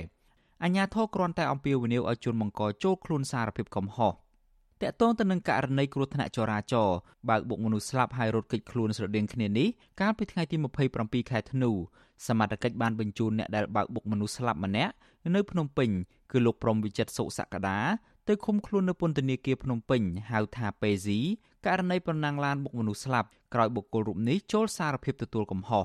[0.62, 4.14] អាជ្ញាធរគ្រាន់តែអំពាវនាវឲ្យជនបង្កចូលខ្លួនសារភាពកំហុសត
[4.90, 6.96] កតងទៅនឹងករណីគ្រោះថ្នាក់ចរាចរណ៍
[7.28, 9.68] បើកបុកមនុស្សស្លាប់ហើយរត់គេចខ្លួនស្រដៀងគ្នានេះ
[10.00, 10.56] កាលពីថ្ងៃទី
[10.94, 11.70] 27ខែធ្នូ
[12.26, 14.92] សមត្ថកិច្ចបានបញ្ជូនអ្នកដែលបើកបុកមនុស្សស្លាប់ម្នាក់
[15.34, 15.90] នៅភ្នំពេញ
[16.32, 17.78] គឺលោកព្រំវិចិត្រសុសក្តា
[18.28, 21.18] ទៅឃុំខ្លួននៅពន្ធនាគារភ្នំពេញហៅថាពេស៊ី
[21.66, 25.84] ករណីប្រណាំងឡានបុកមនុស្សស្លាប់ក្រោយបុគ្គលរូបនេះចូលសារភាពទទួលកំហុស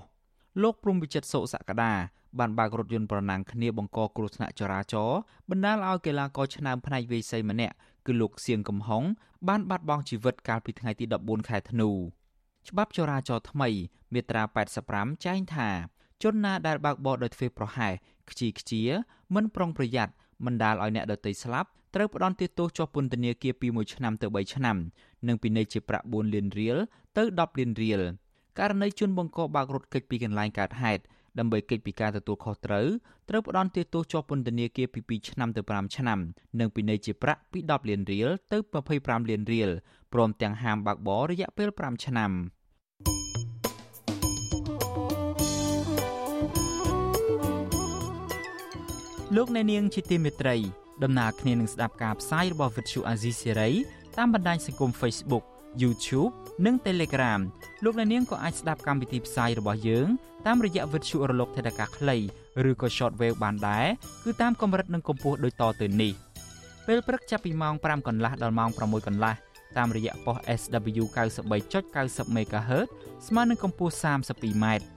[0.62, 1.94] លោកព្រំវិចិត្រសុសក្តា
[2.40, 5.20] បានបើករថយន្តប្រណាំងគ្នាបង្កគ្រោះថ្នាក់ចរាចរណ៍
[5.50, 9.04] បណ្ដាលឲ្យកីឡាករឆ្នើមផ្នែកវាយសីម្នាក់គឺលោកសៀងកំហុង
[9.48, 11.90] បានបាត់បង់ជីវិតកាលពីថ្ងៃទី14ខែធ្នូ
[12.70, 13.70] ច្បាប់ចរាចរណ៍ថ្មី
[14.14, 14.44] មាត្រា
[14.84, 15.70] 85ចែងថា
[16.24, 17.94] ជនណាដែលបើកបរដោយធ្វេសប្រហែស
[18.30, 18.82] ខ្ជីខ្ជា
[19.36, 20.14] មិនប្រុងប្រយ័ត្ន
[20.46, 24.78] បណ្ដាលឲ្យអ្នកដទៃស្លាប់ត្រូវផ្ដន្ទាទោសជាប់ពន្ធនាគារពី1ឆ្នាំទៅ3ឆ្នាំ
[25.28, 26.78] និងពិន័យជាប្រាក់4លានរៀល
[27.18, 28.02] ទៅ10លានរៀល
[28.60, 31.04] ករណីជនបង្កបើករថគេចពីកន្លែងកើតហេតុ
[31.40, 32.88] ដើម្បីគេចពីការទទួលខុសត្រូវ
[33.30, 36.20] ត្រូវផ្ដន្ទាទោសជាប់ពន្ធនាគារពី2ឆ្នាំទៅ5ឆ្នាំ
[36.60, 38.58] និងពិន័យជាប្រាក់ពី10លានរៀលទៅ
[38.94, 39.70] 25លានរៀល
[40.14, 42.32] ព្រមទាំងហាមបើកបររយៈពេល5ឆ្នាំ
[49.36, 50.56] លោកអ្នកនាងជាទីមេត្រី
[51.04, 53.74] ដំណើរគ្នានឹងស្ដាប់ការផ្សាយរបស់ Vuthu Azizi Serai
[54.18, 55.44] តាមបណ្ដាញសង្គម Facebook
[55.82, 56.34] YouTube
[56.66, 57.42] និង Telegram
[57.84, 60.08] លោកអ្នកនាងក៏អាចស្ដាប់កម្មវិធីផ្សាយរបស់យើង
[60.48, 62.18] តាមរយៈវិទ្យុរលកថេដាកាខ្លី
[62.70, 63.88] ឬក៏ Shortwave បានដែរ
[64.24, 66.14] គឺតាមកម្រិតនិងកម្ពស់ដូចតទៅនេះ
[66.88, 69.34] ពេលព្រឹកចាប់ពីម៉ោង5កន្លះដល់ម៉ោង6កន្លះ
[69.78, 71.04] តាមរយៈប៉ុស SW
[71.68, 72.88] 93.90 MHz
[73.28, 74.97] ស្មើនឹងកម្ពស់ 32m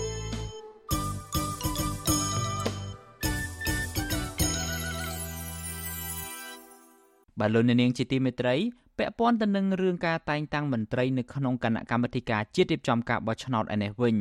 [7.41, 8.55] បាទលោកនាងជាទីមេត្រី
[8.97, 14.15] ពាក់ព័ន្ធទៅនឹងរឿងការតែងតាំងមន្ត្រីនៅក្នុងគណៈកម្មាធិការជាតិរៀបចំការបោះឆ្នោតឯនេះវិញ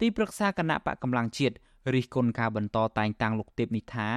[0.00, 1.54] ទីប្រឹក្សាគណៈបកកម្លាំងជាតិ
[1.94, 4.08] រិះគន់ការបន្តតែងតាំងលោកទេពនិថា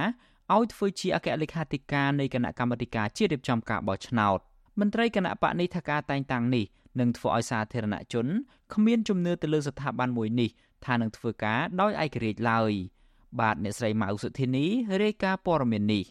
[0.54, 4.38] ឲ្យធ្វើជាអគ្គលេខាធិការនៃគណៈកម្មាធិការជាតិរៀបចំការបោះឆ្នោត
[4.80, 6.64] មន្ត្រីគណៈបកនេះថាការតែងតាំងនេះ
[7.00, 8.26] នឹងធ្វើឲ្យសាធារណជន
[8.74, 10.50] គ្មានជំនឿទៅលើស្ថាប័នមួយនេះ
[10.84, 12.72] ថានឹងធ្វើការដោយឯករាជ្យឡើយ
[13.40, 14.64] បាទអ្នកស្រីម៉ៅសុធានី
[15.02, 16.04] រាយការណ៍ព័ត៌មាននេះ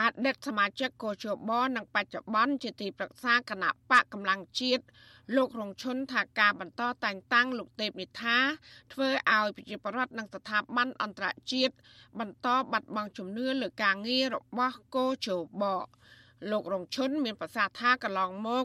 [0.00, 4.82] អតីតសមាជិកកោជបនិងបច្ចុប្បន្នជាទីប្រឹក្សាគណៈបកកម្លាំងជាតិ
[5.36, 8.38] លោករងឈុនថាការបន្តតែងតាំងលោកទេពនិថា
[8.92, 11.74] ធ្វើឲ្យប្រជាពលរដ្ឋនិងស្ថាប័នអន្តរជាតិ
[12.20, 15.28] បន្តបាត់បង់ជំនឿលើការងាររបស់កោជ
[15.62, 15.64] ប
[16.50, 18.64] លោករងឈុនមានប្រសាសន៍ថាកន្លងមក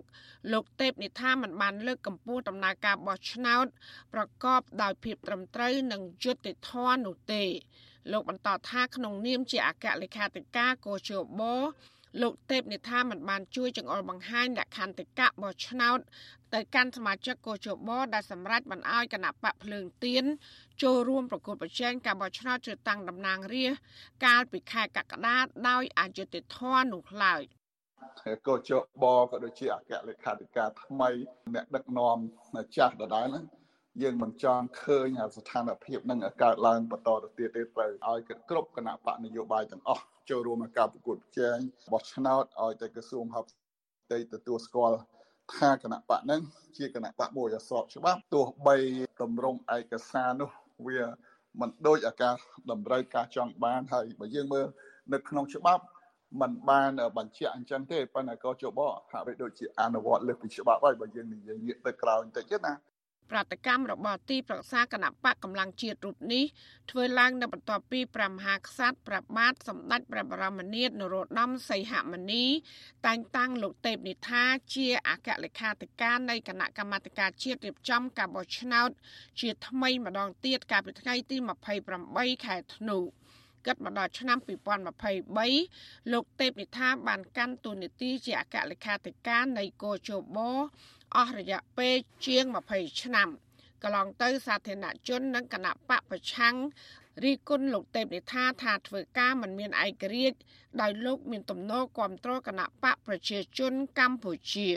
[0.53, 3.65] លោកទេពនិថាមិនបានលើកកម្ពស់ដំណើរការបោះឆ្នោត
[4.13, 7.43] ប្រកបដោយភាពត្រឹមត្រូវនិងយុត្តិធម៌នោះទេ
[8.11, 11.43] លោកបន្តថាក្នុងនាមជាអគ្គលេខាធិការកោជប
[12.21, 15.99] លោកទេពនិថាមិនបានជួយចង្អុលបង្ហាញលក្ខន្តិកៈបោះឆ្នោត
[16.53, 20.25] ទៅកាន់សមាជិកកោជបដែលសម្រេចបានឲ្យគណៈបកភ្លើងទៀន
[20.83, 23.81] ចូលរួមប្រគល់ប្រជែងការបោះឆ្នោតជ្រើសតាំងតំណាងរាស្ត្រ
[24.25, 25.37] កាលពីខែកក្កដា
[25.69, 27.41] ដោយអយុត្តិធម៌នោះឡើយ
[28.47, 28.71] កោជ
[29.03, 31.09] បក៏ដូចជាអគ្គលេខាធិការថ្មី
[31.53, 32.17] អ្នកដឹកនាំ
[32.77, 33.45] ចាស់ដដែលហ្នឹង
[34.01, 41.57] យើងមិនចង់ឃើញស្ថានភាពនឹងកើតឡើងបន្តទៅទៀតទេត្រូវឲ្យគ្រប់គណៈបកនយោបាយទាំងអស់ចូលរួមក្នុងការប្រកួតប្រជែង
[41.91, 43.45] បោះឆ្នោតឲ្យតែក្រសួងហប
[44.11, 44.97] តីទទួលស្គាល់
[45.57, 46.41] ថាគណៈបកហ្នឹង
[46.77, 48.77] ជាគណៈបកមួយអស្របច្បាប់ទោះបី
[49.21, 50.49] តម្រង់ឯកសារនោះ
[50.87, 51.01] វា
[51.59, 52.35] មិនដូចអាការ
[52.71, 54.67] តម្រូវការចង់បានហើយបើយើងមើល
[55.13, 55.83] នៅក្នុងច្បាប់
[56.41, 58.79] มันបានបញ្ជាក់អញ្ចឹងទេប៉ុន្តែក៏ជប
[59.11, 62.73] ហាក់បីដូចជាអនុវត្តលើសពីច្បាប់ហើយបើយើងនិយាយងាកទៅក្រោយបន្តិចណា
[63.33, 66.43] ប្រតិកម្មរបស់ទីប្រឹក្សាគណៈបកកម្លាំងជាតិរូបនេះ
[66.91, 72.45] ធ្វើឡើងនៅបន្ទាប់ពីព្រះមហាក្សត្រព្រះបាទសម្ដេចព្រះបរមនាថនរោត្តមសីហមុនី
[73.05, 74.43] តែងតាំងលោកទេពនិថា
[74.75, 78.89] ជាអគ្គលេខាធិការនៃគណៈកម្មាធិការជាតិរៀបចំការបោះឆ្នោត
[79.41, 81.37] ជាថ្មីម្ដងទៀតកាលពីថ្ងៃទី
[81.91, 82.99] 28ខែធ្នូ
[83.65, 90.39] គិតមកដល់ឆ្នាំ2023លោកទេពនិថាបានកាន់តួនាទីជាអគ្គលេខាធិការនៃកោជប
[91.17, 91.95] អស់រយៈពេល
[92.25, 93.29] ជាង20ឆ្នាំ
[93.83, 96.55] កន្លងទៅសាធារណជននិងគណៈបកប្រឆាំង
[97.23, 100.37] រីគុណលោកទេពនិថាថាធ្វើការមិនមានឯករាជ្យ
[100.81, 104.69] ដោយលោកមានទំនោរគ្រប់គ្រងគណៈបកប្រជាជនកម្ពុជា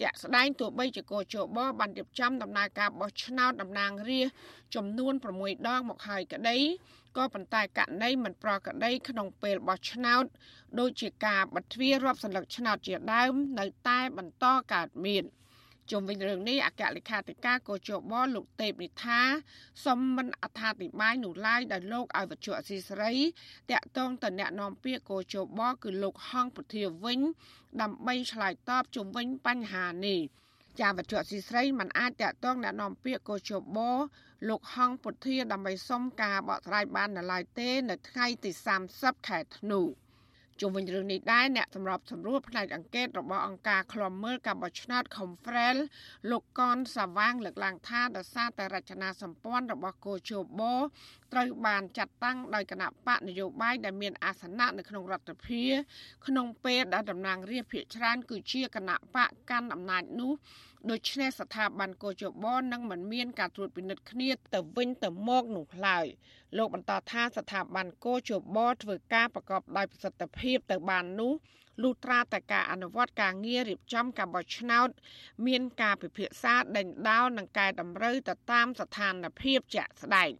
[0.00, 6.58] ជាក់ស្ដែងទោះបីជាកោជបបានរៀបចំដំណើរការបោះឆ្នោតតំណាងរាស្ត្រចំនួន6ដងមកហើយក្តី
[7.16, 10.24] ក៏ប៉ុន្តែករណីមិនប្រក្រតីក្នុងពេលបោះឆ្នោត
[10.78, 15.24] ដូចជាការបិទទ្វាររាប់សន្លឹកឆ្នោតជាដើមនៅតែបន្តកើតមាន។
[15.90, 19.20] ជុំវិញរឿងនេះអគ្គលេខាធិការកោជបលោកទេពនិថា
[19.84, 23.14] សូមមិនអត្ថាធិប្បាយនោះឡើយដោយលោកឲ្យវត្ថុអសីសេរី
[23.70, 27.20] តាក់ទងទៅអ្នកនាំពាក្យកោជបគឺលោកហងពុធាវិញ
[27.82, 30.20] ដើម្បីឆ្លើយតបជុំវិញបញ្ហានេះ
[30.80, 33.62] ចាវត្ថុស៊ីស្រីមិនអាចតាក់ទងអ្នកនាំពាក្យកោជប
[34.48, 38.50] លោកហងពុធាដើម្បីសុំការបកស្រាយបាននៅឡើយទេ នៅថ្ងៃទី
[38.88, 39.82] 30ខែធ្នូ។
[40.60, 45.76] ជុំវិញរឿងនេះដែរអ្នកសម្របសម្រួលផ្នែកអង្កេតរបស់អង្គការឃ្លាំមើលការបោះឆ្នោត Confrel
[46.30, 50.62] លោកកនសាវាងលើកឡើងថាដោយសារតែរចនាសម្ព័ន្ធរបស់គោជប
[51.32, 55.74] ត្រូវបានចាត់តាំងដោយគណៈបកនយោបាយដែលមានអាសនៈនៅក្នុងរដ្ឋាភិបាល
[56.26, 60.32] ក្នុងពេលដែលតំណាងរាស្ត្រភាគច្រើនគឺជាគណៈបកកាន់អំណាចនោះ
[60.90, 66.06] ដូច្នេះស្ថាប័នកោជបនឹងមិនមានការត្រួតពិនិត្យគ្នាទៅវិញទៅមកនោះឡើយ
[66.56, 71.32] លោកបន្តថាស្ថាប័នកោជបធ្វើការប្រកបដោយប្រសិទ្ធភាពទៅបាននោះ
[71.82, 74.88] លុះត្រាតែការអនុវត្តការងាររៀបចំការបោះឆ្នោត
[75.46, 80.30] មានការពិភាក្សាដេញដោលនិងកែតម្រូវទៅតាមស្ថានភាពជាក់ស្ដែង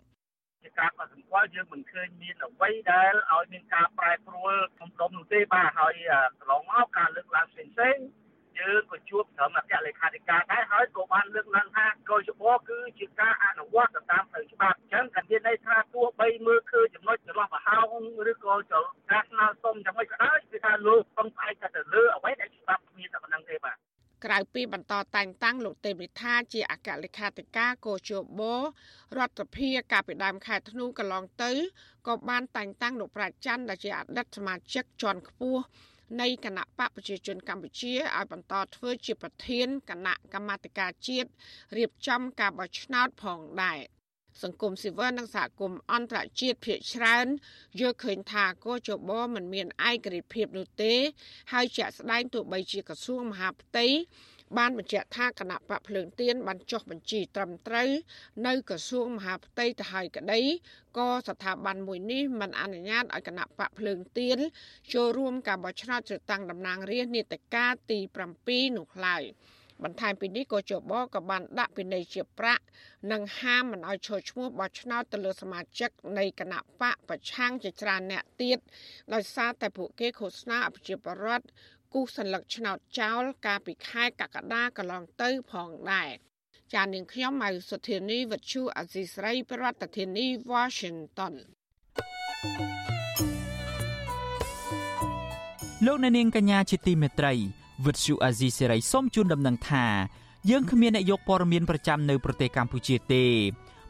[0.62, 5.94] ជាការកត់សម្គាល់យើងមិនឃើញមានអ្វីដែលឲ្យមានការប្រែប្រួលក្នុងដុំនោះទេបាទហើយ
[6.38, 8.25] កន្លងមកការលើកឡើងផ្សេងៗ
[8.60, 18.54] យើងក៏ជួបត្រឹមអគ្គលេខាធិការដែរហើយក៏បានលើកឡើងថាកោជបគឺជាការអនុវត្តទៅតាមផ្លូវច្បាប់អញ្ចឹងក៏មានន័យថាទោះបីមើលឃើញចំណុចចន្លោះប្រហោងឬក៏
[19.10, 23.76] ការស្នើសុំយ៉ាងម៉េចក៏ដោយគឺថាលោកពឹងផ្អែកទៅលើអ្វីដែលច្បាប់មានតែប៉ុណ្្នឹងទេបាទ
[24.24, 28.42] ក្រៅពីបន្តតែងតាំងលោកទេពវិថាជាអគ្គលេខាធិការកោជប
[29.16, 31.52] រដ្ឋភិបាលកាលពីដើមខែធ្នូកន្លងទៅ
[32.06, 35.62] ក៏បានតែងតាំងលោកប្រាជ្ញច័ន្ទដែលជាអតីតសមាជិកជាន់ខ្ពស់
[36.20, 41.28] នៃគណៈបកប្រជាជនកម្ពុជាឲ្យបន្តធ្វើជាប្រធានគណៈកម្មាធិការជាតិ
[41.76, 43.80] រៀបចំការបោះឆ្នោតផងដែរ
[44.42, 47.26] សង្គមស៊ីវិលនិងសហគមន៍អន្តរជាតិភាគច្រើន
[47.80, 50.94] យល់ឃើញថាកោជបមិនមានឯករាជ្យភាពនោះទេ
[51.52, 53.86] ហើយជាក់ស្ដែងទោះបីជាក្រសួងមហាផ្ទៃ
[54.58, 57.90] បានបញ្ជាក់ថាគណៈបកភ្លើងទៀនបានចុះបញ្ជីត្រឹមត្រូវ
[58.46, 60.40] នៅក្រសួងមហាផ្ទៃទៅហើយក្តី
[60.98, 64.38] ក៏ស្ថាប័នមួយនេះមិនអនុញ្ញាតឲ្យគណៈបកភ្លើងទៀន
[64.94, 67.98] ចូលរួមការបោះឆ្នោតជ្រើសតាំងតំណាងរាស្ត្រនីតិកាលទី
[68.38, 69.24] 7នោះឡើយ
[69.84, 72.64] បន្ថែមពីនេះក៏ជបក៏បានដាក់ពិន័យជាប្រាក់
[73.12, 78.58] និងហាមមិនឲ្យចូលឈ្មោះបោះឆ្នោតទៅលើសមាជិកនៃគណៈបកប្រឆាំងជាច្រើនអ្នកទៀត
[79.14, 81.46] ដោយសារតែពួកគេឃោសនាអភិជាបរដ្ឋ
[81.92, 86.10] គូសសញ្ញលឹកឆ្នោតចោលកាលពីខែកក្កដាកន្លងទៅផងដែរ
[86.74, 91.34] ចាននាងខ្ញុំម៉ៅសុធានីវិទ្យុអសីស្រីប្រធានាធិបតី Washington
[95.86, 97.34] លោកនាងកញ្ញាជាទីមេត្រី
[97.86, 99.86] វិទ្យុអេស៊ីសេរីសូមជូនដំណឹងថា
[100.50, 103.24] យើងគ្មានអ្នកយកព័ត៌មានប្រចាំនៅប្រទេសកម្ពុជាទេ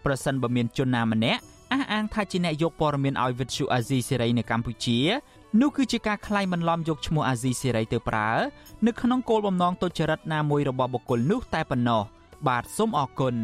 [0.05, 4.99] ប្រសិនបើមានជនណាម្នាក់អះអាងថាជាអ្នកយកព័ត៌មានឲ្យវិទ្យុអេស៊ីសេរីនៅកម្ពុជា
[5.61, 8.31] នោះគឺជាការក្លែងបន្លំយកឈ្មោះអាស៊ីសេរីទៅប្រើ
[8.87, 12.03] នៅក្នុងគោលបំណងទុច្ចរិតណាមួយរបស់បុគ្គលនោះតែប៉ុណ្ណោះ
[12.49, 13.35] បាទសូមអរគុណ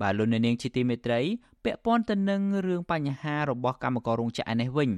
[0.00, 1.20] បាទលោកនាងជាទីមេត្រី
[1.64, 4.90] ពាក់ព័ន្ធទៅនឹងរឿងបញ្ហារបស់កម្មកររោងចក្រនេះវិញ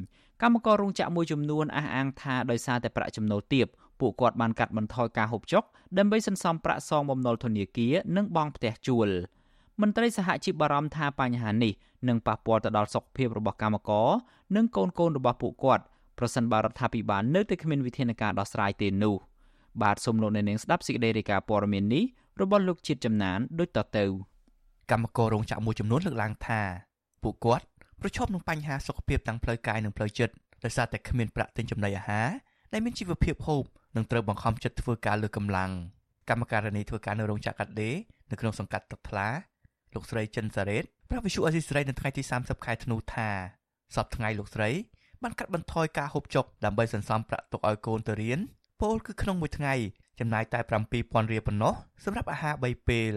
[0.42, 3.66] កម្មកររោងចក្រមួយចំនួនអះអាងថាដោយសារតែប្រាក់ចំណូលទាប
[4.00, 5.62] ពួកគាត់បានកាត់បន្ថយការហូបចុក
[5.98, 9.10] ដើម្បីសន្សំប្រាក់សងបំណុលធនាគារនិងបង់ផ្ទះជួល។
[9.80, 11.72] មន្ត្រីសហជីពបារម្ភថាបញ្ហានេះ
[12.08, 14.08] នឹងប៉ះពាល់ទៅដល់សុខភាពរបស់កម្មករ
[14.56, 15.84] និងកូនកូនរបស់ពួកគាត់
[16.18, 19.16] ប្រសិនបើរដ្ឋាភិបាលនៅតែគ្មានវិធានការដោះស្រាយទេនោះ
[19.82, 22.04] បាទសូមលោកអ្នកនាងស្ដាប់សេចក្តីរាយការណ៍ព័ត៌មាននេះ
[22.40, 24.04] របស់លោកជាតិចំណានដូចតទៅ
[24.90, 26.60] កម្មកររោងចក្រមួយចំនួនលើកឡើងថា
[27.22, 27.64] ពួកគាត់
[28.00, 32.28] ប្រឈមនឹងបញ្ហាសុខភាពទាំងផ្លូវកាយនិងផ្លូវចិត្តដោយសារតែគ្មានប្រាក់ទិញចំណីអាហារ
[32.72, 33.64] ដែលមានជីវភាពហូប
[33.96, 35.70] និងត្រូវបង្ខំចិត្តធ្វើការលើកម្លាំង
[36.28, 37.94] កម្មការនីធ្វើការនៅរោងចក្រកាត់ដេរ
[38.30, 39.28] នៅក្នុងសង្កាត់ទឹកថ្លា
[39.94, 43.28] លោកស្រីចិនសារ៉េតប្រាប់វិសុអេស៊ីស្រីនៅថ្ងៃទី30ខែធ្នូថា
[43.96, 44.70] សប្តាហ៍ថ្ងៃលោកស្រី
[45.22, 48.40] បានកាត់បន្ថយការហូបចុកដើម្បីសន្សំប្រាក់ទុកឲ្យកូនទៅរៀន
[48.80, 49.74] ពលគឺក្នុងមួយថ្ងៃ
[50.20, 50.60] ចំណាយតែ
[50.96, 51.74] 7000រៀលប៉ុណ្ណោះ
[52.04, 53.14] សម្រាប់អាហារ3ពេល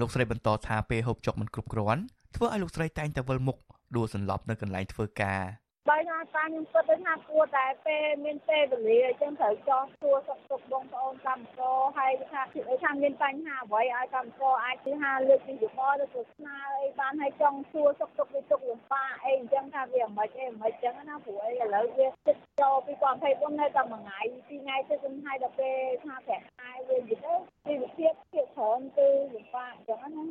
[0.00, 2.02] លោកស្រីបន្តថាពេលហូបចុកមិនគ្រប់គ្រាន់
[2.34, 3.56] ធ្វើឲ្យលោកស្រីតែងតែវិលមុខ
[3.96, 5.42] ដួលសន្លប់នៅកន្លែងធ្វើការ
[5.88, 12.42] បើថាតាខ្ញុំគិតទៅថាគួរតែពេលមានពេលវេលាអញ្ចឹងត្រូវចោះសួរសុខទុក្ខបងប្អូនកម្មករហើយថា
[12.82, 22.76] ថាមានបញ្ហាអ្វីឲ្យកម្មករអាចទៅហាលើកពីយោបល់ទៅស្នើអីបានឲ្យចង់សួរសុខទុក្ខវាទុកលំបាកអីអញ្ចឹងថាវាមិនអីមិនអញ្ចឹងណាព្រោះអីឥឡូវវាចិត្តចូល
[23.18, 27.34] 2024នៅតែមួយថ្ងៃពីរថ្ងៃទៅខ្ញុំឲ្យដល់ពេលថាប្រាក់ខែវានិយាយទៅ
[27.66, 30.24] ជីវភាពជាច្រើនគឺលំបាកអញ្ចឹងណា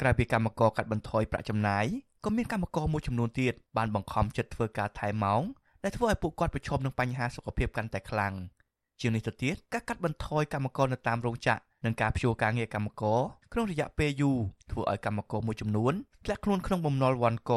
[0.00, 1.86] ក្រៅពីកម្មករកាត់បន្ថយប្រាក់ចំណាយ
[2.24, 5.42] ក៏មានកម្មករមួយចំនួនទៀតបានបង្ខំចិត្តធ្វើការថែមម៉ោង
[5.82, 8.34] ដែលធ្វើឲ្យពួកគាត់ប្រឈមនឹងបញ្ហាសុខភាពកាន់តែខ្លាំង
[9.00, 13.20] ជាងនេះទៅទៀតការកាត់បន្ថយកម្មករនៅតាមរោងចក្រនិងការព្យួរការងារកម្មករ
[13.52, 14.38] ក្នុងរយៈពេលយូរ
[14.70, 15.92] ធ្វើឲ្យកម្មករមួយចំនួន
[16.24, 17.52] ធ្លាក់ខ្លួនក្នុងបំណុលវ៉ាន់ក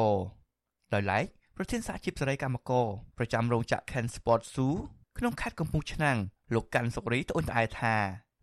[0.94, 1.26] ដោយឡែក
[1.56, 2.86] ប្រធានសហជីពសេរីកម្មករ
[3.18, 4.72] ប្រចាំរោងចក្រ Ken Sport Zoo
[5.18, 6.18] ក្នុងខេត្តកំពង់ឆ្នាំង
[6.54, 7.96] លោកកាន់សុករីត្អូញត្អែថា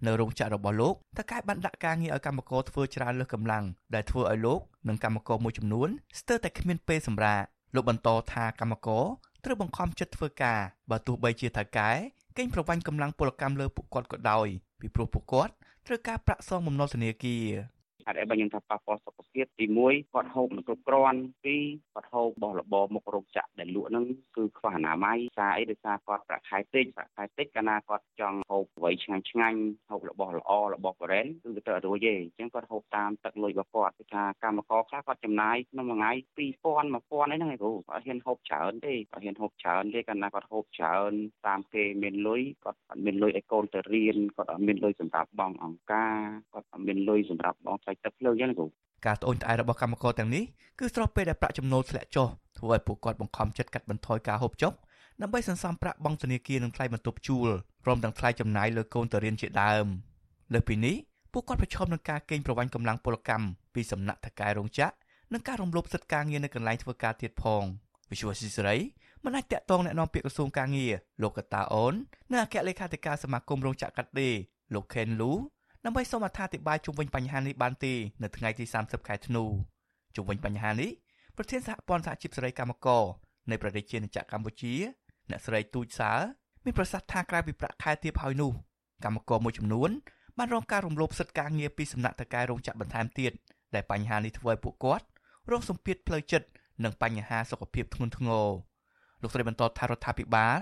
[0.06, 5.88] នៅរោងចក្ររបស់លោកតើកែបានដាក់ការងារឲ្យកម្មករធ្វើច្រើនលើសកម្លាំងដែលធ្វើឲ្យលោកនិងកម្មករមួយចំនួន
[6.20, 7.42] ស្ទើរតែគ្មានពេលសម្រាក
[7.74, 9.04] លោកបន្តថាកម្មករ
[9.44, 10.60] ត្រូវបង្ខំចិត្តធ្វើការ
[10.90, 11.90] បើទោះបីជាថៅកែ
[12.38, 14.46] កេងប្រវ័ញ្ចកម្លាំងពលកម្មលើពួកគាត់ក៏ដោយ
[14.80, 15.52] ពីព្រោះពួកគាត់
[15.86, 17.46] ត្រូវការប្រាក់សងបំណុលធនាគារ
[18.04, 29.60] ហេតុអីបើខ្ញុំថាប៉ះពាល់សុខភាពទី1គាត់ហូបមិនគ្រប់គ្រាន់ទី2គាត់ហូបបោះរបរមុខរោគចាក់ដែលលក់ហ្នឹងគឺខ្វះអនាម័យសារអីដោយសារគាត់ប្រាក់ខែតិចប្រាក់ខែតិចកាលណាគាត់ចង់ហូបអ្វីឆ្ងាញ់ឆ្ងាញ់
[29.90, 41.12] ហូបរបស់ល្អរបស់កូរ៉េនគឺទៅរួចទេអញ្ចឹងគាត់ហូបតាមទឹកលុយរបស់គាត់គឺថាកម្មករខ្លះគាត់ចំណាយក្នុងមួយថ្ងៃ2000 1000អីហ្នឹងឯងគ្រូគាត់ហ៊ានហូបច្រើនទេគាត់ហ៊ានហូបច្រើនទេកាលណាគាត់ហូបច្រើន
[41.46, 46.16] តាមគេមានលុយគាត់អត់មានលុយឲ្យកូនទៅរៀនគាត់អត់មានលុយសម្រាប់បងអង្ការ
[46.52, 48.67] គាត់អត់មានលុយសម្រាប់បងថ្លៃទឹកភ្លើងអញ្ចឹងគ្រូ
[49.05, 50.43] ការត្អូញត្អែររបស់កម្មករទាំងនេះ
[50.79, 54.73] គឺស្របពេលដែលប្រាក់ចំណូលធ្លាក់ចុះធ្វើឲ្យពួកគាត់បង្ខំចិត្តកាត់បន្ថយការហូបចុក
[55.21, 57.49] ដើម្បីសន្សំប្រាក់បង់ធនាគារនិងថ្លៃបន្ទប់ជួល
[57.85, 59.85] ព្រមទាំងថ្លៃចំណាយលើកូនទៅរៀនជាដើម
[60.53, 60.95] លើសពីនេះ
[61.33, 64.93] ពួកគាត់ប្រឈមនឹងការកេងប្រវ័ញ្ចកម្លាំងពលកម្មពីសំណាក់ថកែរោងចក្រ
[65.33, 67.63] និងការរំលោភសិទ្ធិការងារនៅកន្លែងធ្វើការទៀតផង
[68.11, 68.77] វិសុវស៊ីសេរី
[69.23, 71.93] មិនអាចតាក់ទងแนะនាំពាក្យក្រសួងការងារលោកកតាអូន
[72.31, 74.35] និងអគ្គលេខាធិការសមាគមរោងចក្រកាត់ដេរ
[74.73, 75.31] លោកខេនលូ
[75.84, 79.44] ដើម្បីសូមអត្ថាធិប្បាយជុំវិញបញ្ហានេះបានទេនៅថ្ងៃទី30ខែធ្នូ
[80.16, 80.90] ជុំវិញបញ្ហានេះ
[81.36, 83.02] ប្រធានសហព័ន្ធសហជីពសេរីកម្មករ
[83.50, 84.74] នៃប្រទេសជាណាចក្រកម្ពុជា
[85.30, 86.12] អ្នកស្រីទូចសើ
[86.64, 88.52] មានប្រសាសន៍ថាក្រៅពីប្រាក់ខែទាបហើយនោះ
[89.04, 89.90] កម្មករមួយចំនួន
[90.38, 93.32] បានរងការរំលោភសិទ្ធិការងារពីសំណាក់តកែរោងចក្របន្ថែមទៀត
[93.74, 95.06] ដែលបញ្ហានេះធ្វើឲ្យពួកគាត់
[95.50, 96.48] រងសម្ពាធផ្លូវចិត្ត
[96.84, 98.48] និងបញ្ហាសុខភាពធ្ងន់ធ្ងរ
[99.22, 100.56] លោកស្រីបន្តថារដ្ឋាភិបាល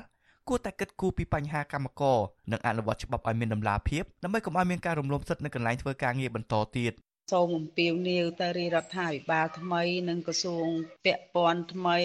[0.51, 2.19] គួរតែគិតគូរពីបញ្ហាកម្មករ
[2.53, 6.93] និងអនុវត្តច្បាប់ឲ្យមានតម្លាភាពដើម្បីកុំឲ្យមានការរំលោភសិទ្ធិនៅកន្លែងធ្វើការងារបន្តទៀត
[7.31, 10.69] សូមអំពាវនាវទៅរាជរដ្ឋាភិបាលថ្មី និងក្រសួង
[11.07, 11.99] ពាក់ព័ន្ធថ្មី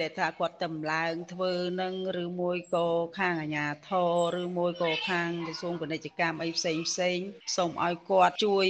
[0.00, 1.52] ដែលថាគាត់តម្លើងធ្វើ
[1.82, 2.86] នឹងឬមួយក៏
[3.18, 3.90] ខាងអាជ្ញាធ
[4.34, 7.18] រឬមួយក៏ខាងក្រសួងពាណិជ្ជកម្មអីផ្សេងផ្សេង
[7.56, 8.66] សូមឲ្យគាត់ជួយ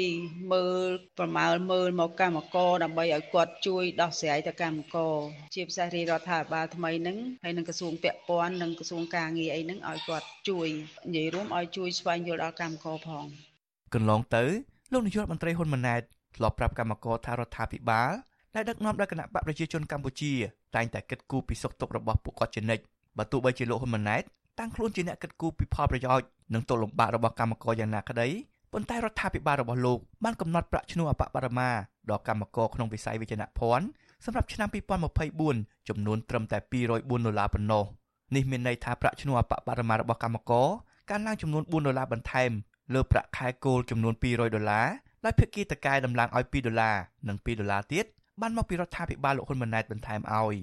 [0.52, 5.16] មើលប្រមាលមើលមកកម្មករដើម្បីឲ្យគាត់ជួយដោះស្រាយទៅកម្មករ
[5.54, 10.68] ជាពិសេសរាជរដ្ឋាភិបាលថ្មីនឹងហើយនិងក្រសួងពាក់ព័ន្ធនិងក្រសួងការងារអីនឹងឲ្យគាត់ជួយ
[11.08, 13.24] និយាយរួមឲ្យជួយស្វែងយល់ដល់កម្មករផង
[13.94, 14.44] កន្លងទៅ
[14.92, 16.02] លោកនាយករដ្ឋមន្ត្រីហ៊ុនម៉ាណែត
[16.36, 18.10] ធ្លាប់ប្រាប់កម្មករថារដ្ឋាភិបាល
[18.54, 20.32] ដែលដឹកនាំដោយគណៈបកប្រជាជនកម្ពុជា
[20.76, 22.82] តែងតែគិតគូរពីសុខទុក្ខរបស់ពួកគាត់ជានិច្ច
[23.18, 24.22] បើទោះបីជាលោកហ៊ុនម៉ាណែត
[24.58, 28.28] តាំងខ្លួនជាអ្នកគិតគូរពីផលប្រយោជន៍និងទុកលំបាករបស់កម្មករយ៉ាងណាក្តី
[28.72, 31.70] ប៉ុន្តែរដ្ឋាភិបាលរបស់លោកបានកំណត់ប្រាក់ឈ្នួលអបបរមា
[32.10, 33.86] ដល់កម្មករក្នុងវិស័យវិជ្ជាភ័ណ្ឌ
[34.24, 34.68] សម្រាប់ឆ្នាំ
[35.28, 37.84] 2024ចំនួនត្រឹមតែ204ដុល្លារប៉ុណ្ណោះ
[38.34, 40.68] នេះមានន័យថាប្រាក់ឈ្នួលអបបរមារបស់កម្មករ
[41.10, 42.50] កើនឡើងចំនួន4ដុល្លារបន្ថែម
[42.94, 44.86] លើប្រាក់ខែគោលចំនួន200ដុល្លារ
[45.24, 46.96] ដោយភាគីតកែដំឡើងឲ្យ2ដុល្លារ
[47.28, 48.04] និង2ដុល្លារទៀត
[48.40, 50.56] បានមកពីរដ្ឋាភិបាលលោកហ៊ុនម៉ាណែតបន្ថែមឲ្យ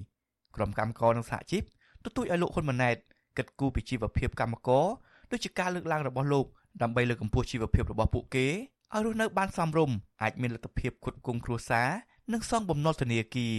[0.55, 1.63] ក្រុមកម្មករនិងសហជីព
[2.03, 2.95] ទទូចឲ្យលោកហ៊ុនម៉ាណែត
[3.37, 4.85] គិតគូរពីជីវភាពកម្មករ
[5.31, 6.45] ដូចជាការលើកឡើងរបស់លោក
[6.81, 8.47] ដើម្បីលើកកម្ពស់ជីវភាពរបស់ពួកគេ
[8.93, 11.89] ឲ្យរស់នៅបានសមរម្យអាចមានលទ្ធភាពគ្រប់គ្រងគ្រួសារ
[12.33, 13.57] និងសងបំណុលធនាគារ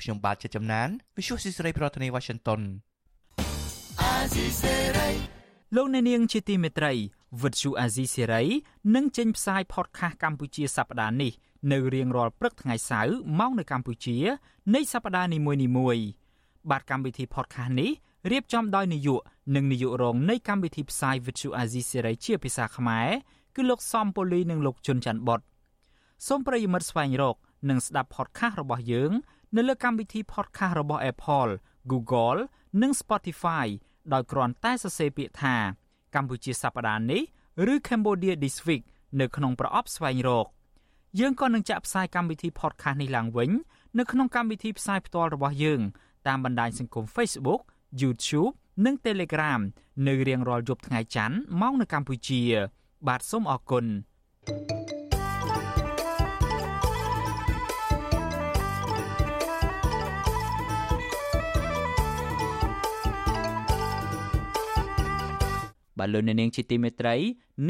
[0.00, 2.60] ខ្ញុំបាទជាចំណាន Visual Society ប្រធានាទី Washington
[4.00, 5.10] អាស៊ីសេរី
[5.76, 6.92] លោកអ្នកនាងជាទីមេត្រី
[7.42, 8.44] វិទ្យុអាស៊ីសេរី
[8.94, 11.32] នឹងចេញផ្សាយ podcast កម្ពុជាសប្តាហ៍នេះ
[11.72, 14.16] នៅរៀងរាល់ព្រឹកថ្ងៃសៅរ៍ម៉ោងនៅកម្ពុជា
[14.74, 15.38] នៃសប្តាហ៍នី
[15.78, 16.06] មួយៗ
[16.70, 17.90] បាទកម្មវិធី podcast នេះ
[18.30, 19.20] រៀបចំដោយនាយក
[19.56, 23.08] និងនាយករងនៃកម្មវិធីផ្សាយ Vithu Azizi Serai ជាភាសាខ្មែរ
[23.54, 25.40] គឺលោកសំពូលីនិងលោកជុនច័ន្ទបត
[26.26, 27.36] សូមប្រិយមិត្តស្វែងរក
[27.68, 29.12] និងស្ដាប់ podcast របស់យើង
[29.56, 31.52] នៅលើកម្មវិធី podcast របស់ Apple,
[31.90, 32.40] Google
[32.82, 33.66] និង Spotify
[34.12, 35.56] ដោយគ្រាន់តែសរសេរពាក្យថា
[36.16, 37.22] កម្ពុជាសប្តាហ៍នេះ
[37.72, 38.82] ឬ Cambodia This Week
[39.20, 40.46] នៅក្នុងប្រអប់ស្វែងរក
[41.20, 43.50] យើងក៏នឹងចាក់ផ្សាយកម្មវិធី podcast នេះឡើងវិញ
[43.98, 45.80] នៅក្នុងកម្មវិធីផ្សាយផ្ទាល់របស់យើង
[46.26, 47.60] តាមបណ្ដាញសង្គម Facebook
[48.02, 48.52] YouTube
[48.84, 49.60] និង Telegram
[50.06, 52.42] នៅរៀងរាល់យប់ថ្ងៃច័ន្ទម៉ោងនៅកម្ពុជា
[53.08, 53.84] បាទសូមអរគុណ
[54.46, 54.85] thank you
[65.98, 67.14] បាទលោកអ្នកនាងជាទីមេត្រី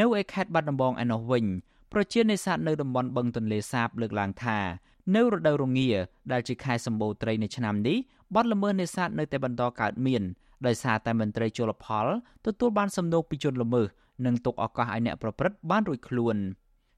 [0.00, 1.44] នៅឯខេត្តបាត់ដំបងឯណោះវិញ
[1.92, 4.58] ប្រជានេសាទនៅតំបន់បឹងទន្លេសាបលើកឡើងថា
[5.14, 5.90] នៅរដូវរងា
[6.32, 7.96] ដែលជាខែសម្បូរត្រីនៅឆ្នាំនេះ
[8.34, 10.22] បទល្មើសនេសាទនៅតែបន្តកើតមាន
[10.66, 12.06] ដោយសារតែមន្ត្រីជលផល
[12.46, 13.86] ទទួលបានសំណូកពីជនល្មើស
[14.26, 16.36] និងទុកឱកាសឲ្យអ្នកប្រព្រឹត្តបានរួចខ្លួន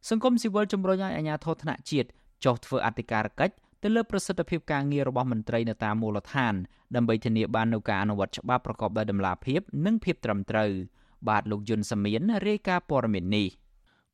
[0.08, 2.08] សង្គមស៊ីវិលជំរុញឲ្យអាជ្ញាធរថ្នាក់ជាតិ
[2.44, 6.54] ចុះធ្វើអធិការកិច្ចទៅលើប្រសិទ្ធភាពការងាររបស់មន្ត្រីនៅតាមមូលដ្ឋាន
[6.94, 10.70] ដើម្បីធានាបាននូវការអនុវត្តច្បាប់ប្រកបដោយតម្លាភាពនិងភាពត្រឹមត្រូវ។
[11.28, 13.48] បាទលោកយុនសាមៀនរាយការណ៍ព័ត៌មាននេះ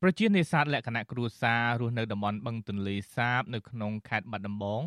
[0.03, 4.83] ប្រជានេសាទលក្ខណៈគ្រួសាររស់នៅតំបន់បឹងទន្លេសាប នៅក្នុងខេត្តបាត់ដំបង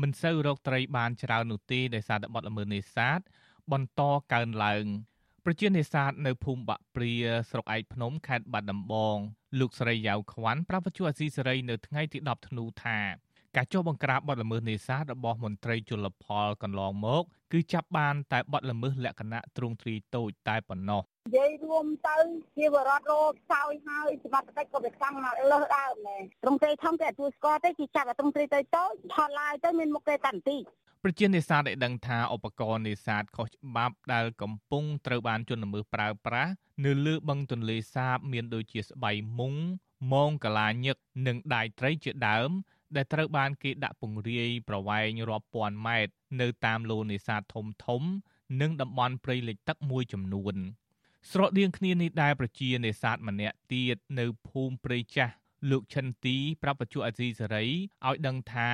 [0.00, 3.20] មិនសូវរកត្រីបានច្រើននោះទេដោយសារតែបទល្មើសនេសាទ
[3.72, 4.02] បន្ត
[4.32, 4.84] កើនឡើង
[5.44, 7.14] ប្រជានេសាទនៅភូមិបាក់ព្រា
[7.50, 9.16] ស្រុកឯកភ្នំខេត្តបាត់ដំបង
[9.60, 12.98] លោកស្រីយ៉ាវខ្វាន់ប្រាប់វិទ្យុអាស៊ីសេរីនៅថ្ងៃទី10ធ្នូថា
[13.56, 22.18] ការចុះបង្ក្រាបបទល្មើសនេសាទរបស់មន្ត្រីជលផលកន្លងមក គឺចាប់បានតែបទល្មើសលក្ខណៈទ្រង់ទ្រីតូចតែប៉ុណ្ណោះ និយាយរួមទៅ
[22.56, 30.56] ជាបរដ្ឋរកខ្សោយហើយសមត្ថកិច្ចក៏វាខ្លាំងមកលើសដើមដែរត្រង់ត្រីធំគេអត់ទួស្គាល់ទេគេចាប់តែត្រង់ត្រីទៅតូចថតឡាយទៅមានមុខគេតាន់ទី
[31.04, 36.52] ប្រជានេសាទได้ដឹងថាឧបករណ៍នេសាទខុសច្បាប់ដែលកំពុងត្រូវបានជនល្មើសប្រើប្រាស់
[36.84, 39.54] នៅលើបឹងទន្លេសាបមានដូចជាស្បៃមុង
[40.12, 42.50] មងកាឡាញឹកនិងដាយត្រីជាដើម
[42.96, 48.02] ដែលត្រូវបានគេដាក់ពង្រាយប្រវែងរាប់ពាន់ម៉ែត្រនៅតាមលូនេសាទធំធំ
[48.60, 50.56] និងតំបន់ព្រៃលិចទឹកមួយចំនួន
[51.32, 55.34] ស្រដៀងគ្នានេះដែរប្រជានេសាទម្នាក់ទៀតនៅភូមិព្រៃចាស់
[55.70, 57.64] លោកឈិនទីប្រាប់បច្ចុប្បន្នអាស៊ីសេរី
[58.06, 58.70] ឲ្យដឹងថា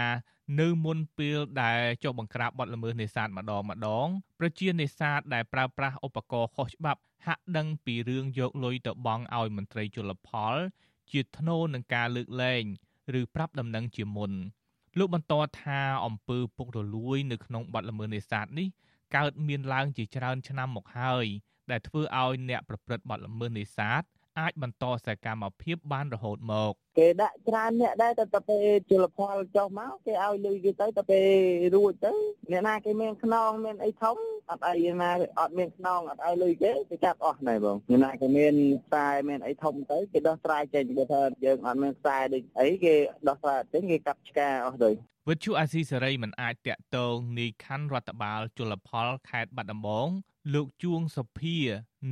[0.60, 4.08] នៅមុនពេលដែលចុះបង្ក្រាបបទល្មើសនេសាទម្ដងម្ដង
[4.40, 10.54] ប្រជានេសាទដែលប្រើប្រាស់ឧបករណ៍ខុសច្បាប់ហាក់ដឹងពីរឿងយកលុយទៅបង់ឲ្យមន្ត្រីជលផល
[11.10, 12.64] ជាធ្នូនឹងការលើកលែង
[13.20, 14.32] ឬប្រាប់ដំណឹងជាមុន
[14.98, 18.68] លោកបន្តថាអំពើពុករលួយ នៅក្នុងបទល្មើសនេសាទនេះ
[19.16, 21.26] កើតមានឡើងជាច្រើនឆ្នាំមកហើយ
[21.70, 24.02] ដែលធ្វើឲ្យអ្នកប្រព្រឹត្តបទល្មើសនេសាទ
[24.40, 31.28] អាចបន្តសកម្មភាពបានរហូតមកគេដាក់ច្រើនអ្នកដែរតែទៅពេលជលផលចុះមកគេឲ្យលុយគេទៅទៅពេល
[31.74, 32.12] រួចទៅ
[32.50, 34.16] អ្នកណាគេមានខ្នងមានអីធំ
[34.50, 35.10] អត់អីណា
[35.40, 38.54] អត់មានខ្នងអត់ឲ្យលុយគេគេចាប់អស់ណែបងអ្នកណាគេមាន
[38.84, 42.94] ខ្សែមានអីធំទៅគេដោះស្រាយចេញបើថាយើងអត់មានខ្សែដូចអីគេ
[43.28, 44.90] ដោះស្រាយចេញគេកាប់ឆ្កាអស់ទៅ
[45.28, 50.08] វិទ្យុអាស៊ីសេរីមិនអាចតាក់ទងនីខណ្ឌរដ្ឋបាលជលផលខេត្តបាត់ដំបង
[50.52, 51.56] លោកជួងសុភា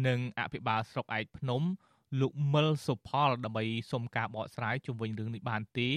[0.06, 1.62] និងអភិបាលស្រុកឯកភ្នំ
[2.20, 5.90] លោកមិលសុផលដើម្បីសុំការបកស្រាយជុំវិញរឿងនេះបានទេ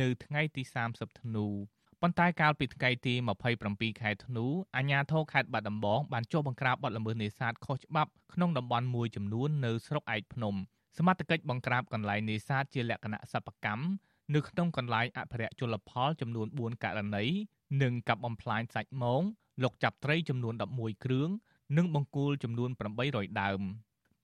[0.00, 0.62] នៅថ្ងៃទី
[0.92, 1.46] 30ធ្នូ
[2.00, 3.14] ប៉ុន្តែកាលពីថ្ងៃទី
[3.58, 10.54] 27ខែធ្នូអាជ្ញាធរខេត្តបាត់ដំបងបានចុះបង្ក្រាបបទល្មើសនេសាទខុសច្បាប់ក្នុងតំបន់មួយចំនួននៅស្រុកឯកភ្នំ
[10.98, 13.84] សមត្ថកិច្ចបង្ក្រាបកន្លែងនេសាទជាលក្ខណៈសិប្បកម្ម
[14.34, 17.24] នៅក្នុងកន្លែងអភិរក្សជលផលចំនួន4ករណី
[17.82, 19.22] និងកាប់បំផ្លាញសាច់មង
[19.62, 21.30] លុកចាប់ត្រីចំនួន11គ្រឿង
[21.76, 22.70] និងបង្គោលចំនួន
[23.04, 23.60] 800ដើម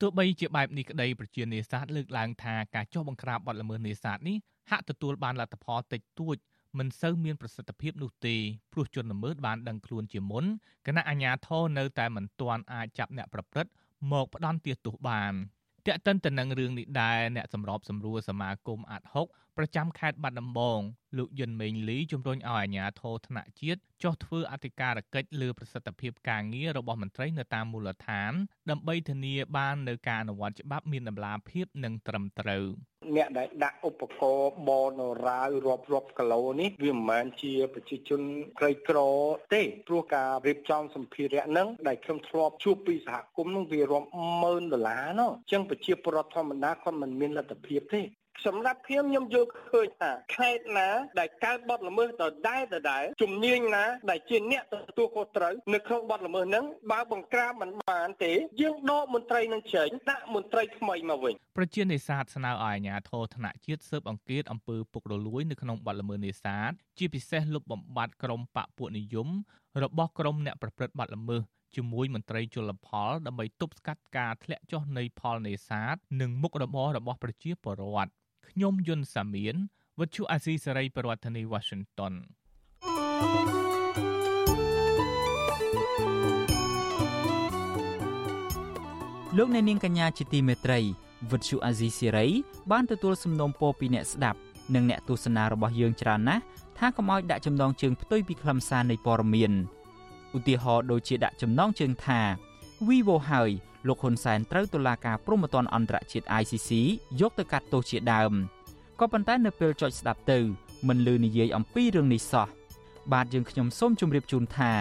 [0.01, 4.37] ទោះបីជាបែបនេះក្តីប្រជានេសាទលើកឡើងថាការចុះបង្ក្រាបបទល្មើសនេសាទនេះ
[4.69, 6.35] ហាក់ទទួលបានលទ្ធផលតិចតួច
[6.77, 8.35] មិនសូវមានប្រសិទ្ធភាពនោះទេ
[8.73, 10.45] ព្រោះជនល្មើសបានដឹងខ្លួនជាមុន
[10.87, 13.71] គណៈអាជ្ញាធរនៅតែមិនទាន់អាចចាប់អ្នកប្រព្រឹត្ត
[14.11, 15.33] មកផ្ដន់ទាទោសបាន
[15.85, 19.27] តែកតិនទៅនឹងរឿងនេះដែរអ្នកសម្របសម្រួលសមាគមអាត់ហុក
[19.61, 20.79] ប្រចាំខេត្តបាត់ដំបង
[21.17, 28.31] លោកយុនមេងលីជំរុញឲ្យអាជ្ញាធរថ្នាក់ជាតិចុះធ្វើអធិការកិច្ចលើប្រសិទ្ធភាពការងាររបស់មន្ត្រីនៅតាមមូលដ្ឋាន
[28.69, 32.65] ដើម្បីធានាបាននៅការអនុវត្តច្បាប់មានតម្លាភាពនិងត្រឹមត្រូវ
[33.15, 38.21] អ្នកដែលដាក់ឧបករណ៍បនរាវរាប់រាប់គីឡូនេះវាមិនមែនជាប្រជាជន
[38.59, 38.99] ក្រីក្រ
[39.53, 44.07] ទេព្រោះការរៀបចំសម្ភារៈហ្នឹងដែលខ្ញុំធ្លាប់ជួបពីសហគមន៍ហ្នឹងវារាប់
[44.41, 48.01] ម៉ឺនដុល្លារណោះអញ្ចឹងប្រជាពលរដ្ឋធម្មតាគាត់មិនមានលទ្ធភាពទេ
[48.45, 69.27] សម្រាប់ខ្ញុំខ្ញុំយល់ឃើញថាខេត្តណាដែលកើតបទល្មើសដដែលដដែលជំនាញណាដែលជាអ្នកទទួលខុសត្រូវនៅក្នុងបទល្មើសហ្នឹងបើបង្ក្រាបមិនបានទេយើងដកមន្ត្រីនឹងចេញដាក់មន្ត្រីថ្មីមកវិញប្រជានេសាទស្នើឲ្យអាជ្ញាធរថ្នាក់ជាតិស៊ើបអង្កេតអំពើពុករលួយនៅក្នុងបទល្មើសនេសាទជាពិសេសលុបបំបាត់ក្រុមបកពួកនិយម
[69.83, 71.41] របស់ក្រុមអ្នកប្រព្រឹត្តបទល្មើស
[71.75, 78.11] ជាមួយមន្ត្រីជលផលដើម្បីទប់ស្កាត់ការធ្លាក់ចុះនៃផលនេសាទនិងមុខរបររបស់ប្រជាពលរដ្ឋ
[78.49, 79.55] ខ្ញុំយុនសាមៀន
[79.99, 82.13] វិទ្យុអាស៊ីសេរីប្រធានាធិបតី Washington
[89.37, 90.79] លោកអ្នកនាងកញ្ញាជាទីមេត្រី
[91.31, 92.27] វិទ្យុអាស៊ីសេរី
[92.71, 94.39] បានទទួលសំណូមពរពីអ្នកស្ដាប់
[94.75, 96.43] និងអ្នកទស្សនារបស់យើងច្រើនណាស់
[96.77, 99.51] ថាកុំឲ្យដាក់ចំណងជើងផ្ទុយពីខ្លឹមសារនៃព័ត៌មាន
[100.37, 102.19] ឧទាហរណ៍ដូចជាដាក់ចំណងជើងថា
[102.87, 103.51] Vivo ហើយ
[103.87, 106.69] លោកហ៊ុនសែនត្រូវតុលាការព្រហ្មទណ្ឌអន្តរជាតិ ICC
[107.19, 108.33] យកទៅកាត់ទោសជាដើម
[108.99, 110.39] ក៏ប៉ុន្តែនៅពេលចុចស្ដាប់ទៅ
[110.87, 112.47] មិនលឺនិយាយអំពីរឿងនេះសោះ
[113.13, 114.71] បាទយើងខ្ញុំសូមជម្រាបជូនថា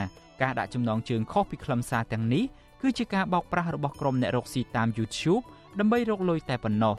[0.43, 2.45] ការដាក់ចំណងជើងខុសពីខ្លឹមសារទាំងនេះ
[2.83, 5.43] គឺជាការបោកប្រាស់របស់ក្រុមអ្នករកស៊ីតាម YouTube
[5.79, 6.95] ដើម្បីរកលុយតែប៉ុណ្ណោះ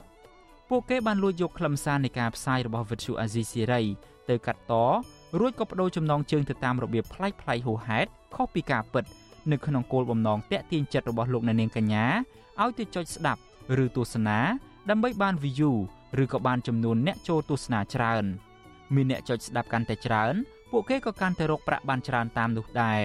[0.68, 3.84] ពួកគេបានលួចយកខ្លឹមសារនៃការផ្សាយរបស់ Virtual Azizi Siri
[4.28, 4.74] ទៅកាត់ត
[5.38, 9.04] រួចក៏បដូរចំណងជើងទៅតាមរបៀបប្លែកៗហួសហេតុខុសពីការពិត
[9.52, 12.04] នៅក្នុងគោលបំណងតាក់ទាញចិត្តរបស់លោកអ្នកនាងកញ្ញា
[12.62, 13.40] ឲ្យទៅចុចស្ដាប់
[13.84, 14.38] ឬទស្សនា
[14.90, 15.72] ដើម្បីបាន view
[16.22, 18.24] ឬក៏បានចំនួនអ្នកចូលទស្សនាច្រើន
[18.94, 20.34] មានអ្នកចុចស្ដាប់កាន់តែច្រើន
[20.70, 23.02] ពួកគេក៏កាន់តែរកប្រាក់បានច្រើនតាមនោះដែរ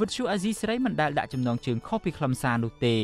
[0.00, 2.96] វិទ្យុអាស៊ីសេរីមិនដែលដាក់ចំណងជើងខុសពីខ្លឹមសារនោះទេ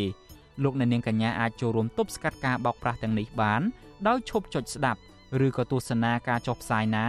[0.63, 3.61] លោកអ្នកនាងកញ្ញាអាចចូលរួមទប់ស្កាត់ការបោកប្រាស់ទាំងនេះបាន
[4.09, 5.01] ដោយឈប់ចុចស្ដាប់
[5.47, 7.07] ឬក៏ទស្សនាការចុះផ្សាយណា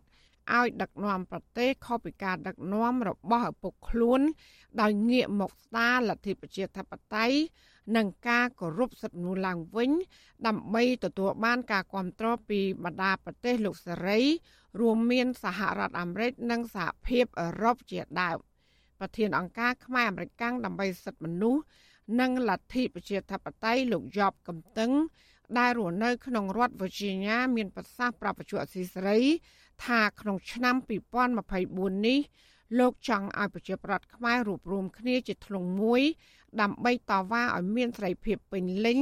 [0.57, 4.20] ឲ្យដឹកនាំប្រទេសខុសពីការដឹកនាំរបស់ឪពុកខ្លួន
[4.80, 7.36] ដោយងាកមកស្ដារលទ្ធិប្រជាធិបតេយ្យ
[7.96, 9.90] និងការគោរពសិទ្ធិមនុស្សឡើងវិញ
[10.46, 14.20] ដើម្បីទទួលបានការគ្រប់គ្រងពីបណ្ដាប្រទេសលោកសេរី
[14.80, 18.38] រួមមានសហរដ្ឋអាមេរិកនិងសហភាពអឺរ៉ុបជាដើម
[19.00, 21.62] ប្រធានអង្គការខ្មែរអមេរិកដើម្បីសិទ្ធិមនុស្ស
[22.20, 24.92] និងលទ្ធិប្រជាធិបតេយ្យលោកយ៉បកំតឹង
[25.58, 29.20] ដែលរស់នៅក្នុងរដ្ឋ Virginia មានប្រសាសន៍ប្រាប់បច្ចុប្បន្នអសីសេរី
[29.86, 30.76] ថាក្នុងឆ្នាំ
[31.40, 32.20] 2024នេះ
[32.78, 36.02] លោកចង់ឲ្យប្រជាប្រដ្ឋខ្មែររួបរวมគ្នាជាធ្លុងមួយ
[36.61, 38.98] ដើម្បីតវ៉ាឲ្យមានសេរីភាពពេញលេញ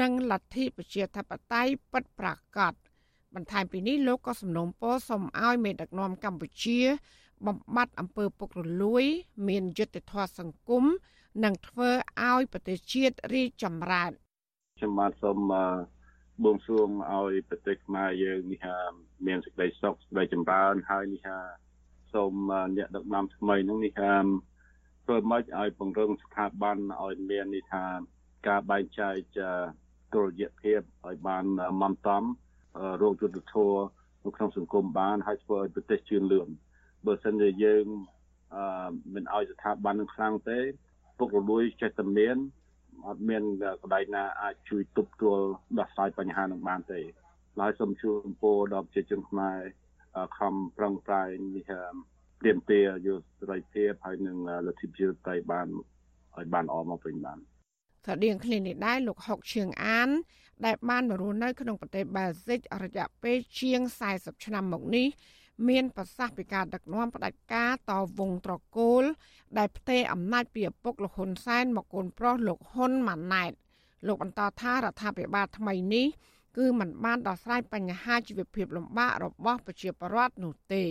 [0.00, 2.74] និងលទ្ធិប្រជាធិបតេយ្យពិតប្រាកដ
[3.34, 6.80] បន្ថែមពីនេះលោកក៏សំណូមពរសូមឲ្យមេដឹកនាំកម្ពុជា
[7.46, 9.04] បំបត្តិអំពើពុករលួយ
[9.48, 10.84] មានយុត្តិធម៌សង្គម
[11.44, 11.90] និងធ្វើ
[12.30, 14.10] ឲ្យប្រទេសជាតិរីកចម្រើន
[14.78, 15.38] ខ្ញុំបាទសូម
[16.44, 18.78] បួងសួងឲ្យប្រទេសខ្មែរយើងនេះហា
[19.26, 21.38] មានសេចក្តីសុខសេចក្តីចម្រើនហើយនេះហា
[22.14, 22.34] សូម
[22.76, 24.16] អ្នកដឹកនាំថ្មីនឹងនេះហា
[25.04, 27.84] ធ្វើម៉េចឲ្យពង្រឹងស្ថាប័នឲ្យមាននេះថា
[28.48, 29.14] ការបែងចែក
[30.14, 31.44] តុល្យភាពឲ្យបាន
[31.82, 32.22] មន្តតំ
[33.02, 33.72] រោគយុទ្ធធរ
[34.24, 36.48] នៅក្នុងសង្គមបានហើយធ្វើឲ្យប្រទេសជឿនលឿន
[37.06, 37.84] បើសិនជាយើង
[38.54, 40.58] អឺមិនឲ្យស្ថាប័ននឹងខ្លាំងទេ
[41.18, 42.36] ពុករលួយចេះតែមាន
[43.06, 43.42] អត់មាន
[43.80, 45.46] កន្លែងណាអាចជួយទប់ទល់
[45.78, 47.00] ដោះស្រាយបញ្ហានឹងបានទេ
[47.60, 49.58] ឡើយសូមជួនពោដល់ប្រជាជនខ្មែរ
[50.38, 51.70] ខំប្រឹងប្រែងនេះ
[52.40, 55.66] ព្រៀមទាយុសេរីភាពហើយនឹងលទ្ធិប្រជាធិបតេយ្យបាន
[56.36, 57.38] ឲ្យបានអមមកវិញបាន
[58.04, 60.08] ថាដៀងគ្នានេះដែរលោកហុកឈៀងអាន
[60.66, 63.80] ដែលបានមករស់នៅក្នុងប្រទេសបែលហ្សិករយៈពេលជាង
[64.12, 65.06] 40ឆ្នាំមកនេះ
[65.68, 69.04] មានប្រសាសន៍ពីការដឹកនាំផ្ដាច់ការតវងត្រកូល
[69.58, 73.52] ដែលផ្ទេរអំណាចពីឪពុកលោកហ៊ុនសែនមកកូនប្រុសលោកហ៊ុនម៉ាណែត
[74.06, 76.06] លោកបន្តថារដ្ឋាភិបាលថ្មីនេះ
[76.56, 80.84] គឺมันបានដោះស្រាយបញ្ហាជីវភាពលំបាករបស់ប្រជាពលរដ្ឋនោះទេ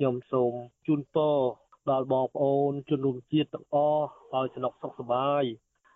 [0.02, 0.52] ្ញុំសូម
[0.86, 1.36] ជូនពរ
[1.90, 5.42] ដល់បងប្អូនជនរួមជាតិទាំងអស់ឲ្យស្នុកសុខសប្បាយ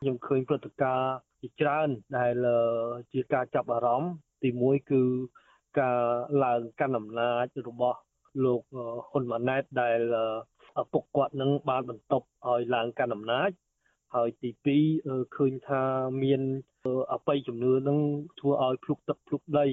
[0.01, 2.35] ខ្ញុំឃើញព្រឹត្តិការណ៍ជាច្រើនដែល
[3.13, 5.03] ជាការចាប់អារម្មណ៍ទី1គឺ
[5.81, 6.01] ការ
[6.45, 7.99] ឡើងកាន់អំណាចរបស់
[8.45, 8.63] លោក
[9.11, 10.01] ហ៊ុនម៉ាណែតដែល
[10.83, 13.51] ឪពុកគាត់នឹងបានបន្ទប់ឲ្យឡើងកាន់អំណាច
[14.15, 14.51] ហើយទី
[14.93, 15.83] 2ឃើញថា
[16.23, 16.43] មាន
[17.13, 17.99] អបិយជំនឿនឹង
[18.41, 19.67] ធ្វើឲ្យភ្លុកទឹកភ្លុកដី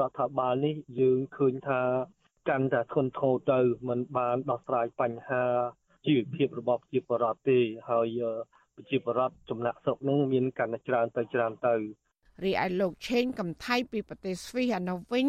[0.00, 1.80] រដ្ឋាភិបាលនេះយើងឃើញថា
[2.48, 5.42] កាន់តែធ្ងន់ធ្ងរទៅมันបានដោះស្រាយបញ្ហា
[6.06, 7.58] ជីវភាពរបស់ប្រជាពលរដ្ឋទេ
[7.90, 8.20] ហើយ
[8.76, 11.74] ប្រជាពលរដ្ឋចំណាក់ស្រុកនឹងមានកាន់តែច្រើនទៅច្រើនទៅ
[12.44, 15.26] រីឯលោកឆេងកំថៃពីប្រទេសស្វីសអាណូវិញ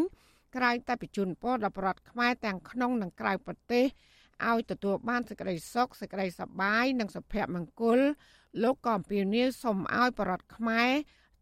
[0.55, 3.86] ក្រៅតែបញ្ជូនពរដល់ប្រជាខ្មែរទាំងក្នុងនិងក្រៅប្រទេស
[4.49, 7.99] ឲ្យទទួលបានសេចក្តីសុខសេចក្តីសប្បាយនិងសុភមង្គល
[8.64, 10.89] លោកក៏អំពាវនាវសូមឲ្យប្រជាខ្មែរ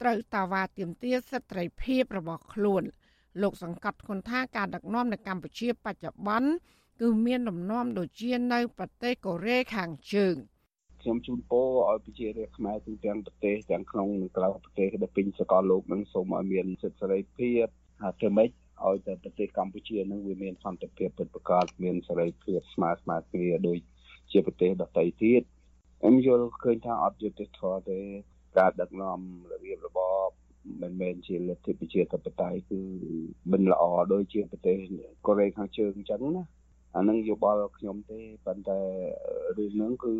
[0.01, 2.83] ត្រូវតវ៉ាទាមទារសិទ្ធិភាពរបស់ខ្លួន
[3.41, 6.49] លោកសង្កត់ធ្ងន់ថាការដឹកនាំនៅកម្ពុជាបច្ចុប្បន្ន
[7.01, 10.35] គឺមានលំនាំដូចជានៅប្រទេសកូរ៉េខាងជើង
[11.01, 17.65] ខ្ញុំជូនពរឲ្យប្រជារាស្ត្រខ្មែរទូទាំងប្រទេសទាំងក្នុងនិងក្រៅប្រទេសដែលពេញសកលលោកនឹងសូមឲ្យមានសិទ្ធិសេរីភាព
[18.01, 18.49] ហើយធ្វើម៉េច
[18.87, 23.77] ឲ្យតែប្រទេសកម្ពុជានឹងវាមានសន្តិភាពពិតប្រាកដមានសេរីភាពស្មើស្មើគ្នាដូច
[24.31, 25.41] ជាប្រទេសដទៃទៀត
[25.99, 27.99] ខ្ញុំយល់ឃើញថាអត់យុត្តិធម៌ទេ
[28.57, 29.19] ការដឹកនាំ
[29.51, 30.29] របៀបរបប
[30.81, 32.79] មិនមែនជាលទ្ធិប្រជាធិបតេយ្យគឺ
[33.51, 34.77] មិនល្អដូចជាប្រទេស
[35.25, 36.43] កូរ៉េខាងជើងអញ្ចឹងណា
[36.95, 38.79] អានឹងយោបល់ខ្ញុំទេប៉ុន្តែ
[39.57, 40.15] រឿងហ្នឹងគឺ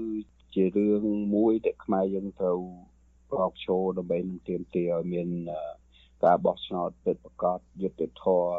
[0.56, 2.60] ជារឿងមួយដែលខ្មែរយើងត្រូវ
[3.32, 5.28] ប្រកឈរដើម្បីនឹងទាមទារឲ្យមាន
[6.24, 8.52] ការបោះឆ្នោតពិតប្រាកដយុត្តិធម៌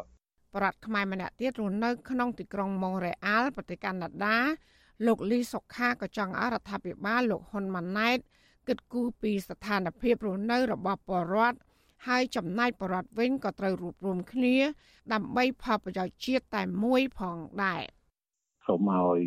[0.55, 4.38] ប្រដ្ឋខ្មែរម្នាក់ទៀតរស់នៅក្នុងទីក្រុងម៉ូរ៉េអាល់ប្រទេសកាណាដា
[5.07, 8.18] លោកលីសុខាក៏ចង់អរដ្ឋាភិបាលលោកហ៊ុនម៉ាណែត
[8.68, 11.59] គិតគូរពីស្ថានភាពរស់នៅរបស់ប្រជាពលរដ្ឋ
[12.07, 14.57] ហើយចំណាយបរដ្ឋវិញក៏ត្រូវរួបរวมគ្នា
[15.12, 17.82] ដើម្បីផលប្រយោជន៍ជាតិតែមួយផងដែរ
[18.66, 19.20] សូមឲ្យ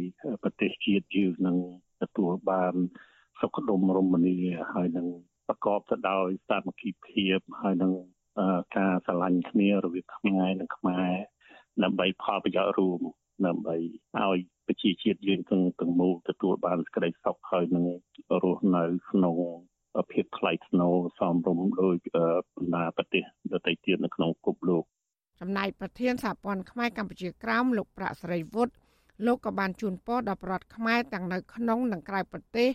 [0.44, 1.58] ប្រទេសជាតិយើងនឹង
[2.02, 2.74] ទទួលបាន
[3.40, 4.38] សុខដុមរមនា
[4.74, 5.08] ហើយនឹង
[5.48, 7.92] ប្រកបទៅដោយសាមគ្គីភាពហើយនឹង
[8.78, 11.12] ការស្រឡាញ់គ្នារវាងខ្មែរនិងខ្មែរ
[11.84, 13.00] ដើម្បីផលប្រយោជន៍រួម
[13.48, 13.76] ដើម្បី
[14.20, 17.86] ឲ្យប្រជាជាតិយើងទាំងទាំងមូលទទួលបានសេចក្តីសុខហើយនឹង
[18.44, 19.36] រស់នៅក្នុង
[20.12, 21.96] ភាពថ្លៃថ្នូរសមរម្យដោយ
[22.56, 23.24] បណ្ដាប្រទេស
[23.54, 24.84] ដទៃទៀតនៅក្នុងពិភពលោក
[25.40, 28.74] ចំណែកប្រធានសហព័ន្ធខ្មែរកម្ពុជាក្រោមលោកប្រាក់សេរីវុឌ្ឍ
[29.26, 32.70] លោកក៏បានជូនពរដល់ប្រដ្ឋខ្មែរទាំងនៅក្នុងនិងក្រៅប្រទេស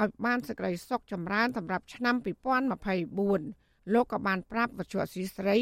[0.00, 2.14] ឲ្យបានសេចក្តីសុខចម្រើនសម្រាប់ឆ្នាំ
[3.04, 5.58] 2024លោកក៏បានប្រាប់វិទ្យុអស៊ីស្រី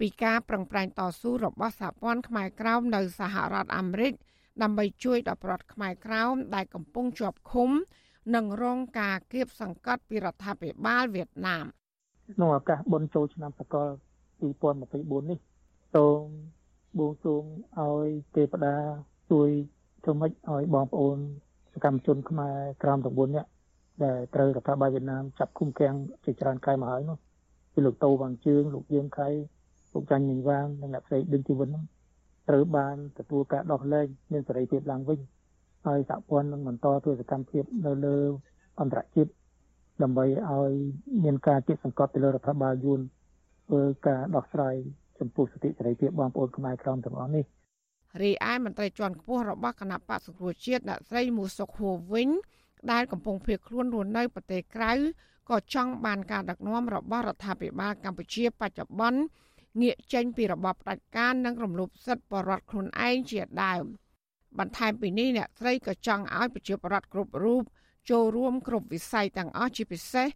[0.00, 4.12] ពីការប្រឹងប្រែងតស៊ូរបស់សហព័ន្ធខ្មែរក្រោមនៅសហរដ្ឋអាមេរិក
[4.62, 7.70] ដើម្បីជួយដល់ប្រដ្ឋខ្មែរក្រោមដែលកំពុងជាប់ឃុំ
[8.34, 11.64] និងរងការគៀបសង្កត់ពីរដ្ឋាភិបាលវៀតណាម
[12.34, 13.88] ក្នុងឱកាសបុណ្យចូលឆ្នាំសកល
[14.50, 15.38] 2024នេះ
[15.94, 16.24] សូម
[16.98, 17.44] បួងសួង
[17.78, 18.74] ឲ្យទេវតា
[19.30, 19.48] ជួយ
[20.04, 21.18] ធ្វើម៉េចឲ្យបងប្អូន
[21.74, 23.50] សកម្មជនខ្មែរក្រោម9នាក់
[24.04, 25.94] ដែលត្រូវរដ្ឋាភិបាលវៀតណាមចាប់ឃុំឃាំង
[26.24, 27.18] ជាច្រើនខែមកហើយនោះ
[27.74, 29.28] គឺលោកតូវងជឿងលោកយៀងខៃ
[29.92, 31.84] លោកចាញ់មីងវាងនិងអ្នកផ្សេងដូចជីវិតនោះ
[32.48, 35.18] ត្រូវបានទទួលការដោះលែងមានសេរីភាពឡើងវិញ
[35.86, 38.16] ហើយសហព័ន្ធនឹងបន្តធ្វើសកម្មភាពនៅលើ
[38.80, 39.30] អន្តរជាតិ
[40.02, 40.72] ដើម្បីឲ្យ
[41.24, 43.00] មានការជិះសង្កត់ទៅលើរដ្ឋបាលយួន
[43.66, 44.74] ធ្វើការដោះស្រាយ
[45.18, 47.44] ចំពោះសិទ្ធិសេរីភាពបងប្អូនខ្មែរក្រមទាំងអស់នេះ
[48.22, 52.28] រីឯមន្ត្រីជាន់ខ្ពស់របស់គណៈបក្សសង្គ្រោះជាតិអ្នកស្រីមូសុខហួរវិញ
[52.92, 54.92] ដែលកំពុងភៀសខ្លួនរស់នៅប្រទេសក្រៅ
[55.50, 59.20] ក៏ចង់បានការដឹកនាំរបស់រដ្ឋាភិបាលកម្ពុជាបច្ចុប្បន្ន
[59.80, 63.84] ងាកចេញពីរបបផ្ដាច់ការនិងរំលោភសិទ្ធិបរដ្ឋខ្លួនឯងជាដើម
[64.58, 67.62] បន្ថែមពីនេះអ្នកស្រីក៏ចង់ឲ្យប្រជាពលរដ្ឋគ្រប់រូប
[68.10, 70.28] ចូលរួមគ្រប់វិស័យទាំងអស់ជាពិសេស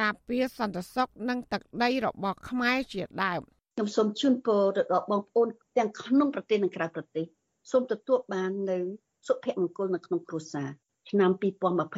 [0.00, 3.40] ការពារសន្តិសុខនិងទឹកដីរបស់ខ្មែរជាដើម
[3.74, 5.48] ខ្ញុំសូមជូនពរទៅដល់បងប្អូន
[5.78, 7.24] ទាំងក្នុងប្រទេសនិងក្រៅប្រទេស
[7.70, 8.78] សូមទទួលបាននៅ
[9.26, 10.68] សុភមង្គលនៅក្នុងគ្រួសារ
[11.10, 11.30] ឆ្នាំ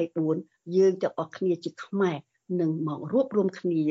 [0.05, 2.17] 2024យើងទាំងអស់គ្នាជាខ្មែរ
[2.61, 3.83] នឹងមករួបរวมគ្នា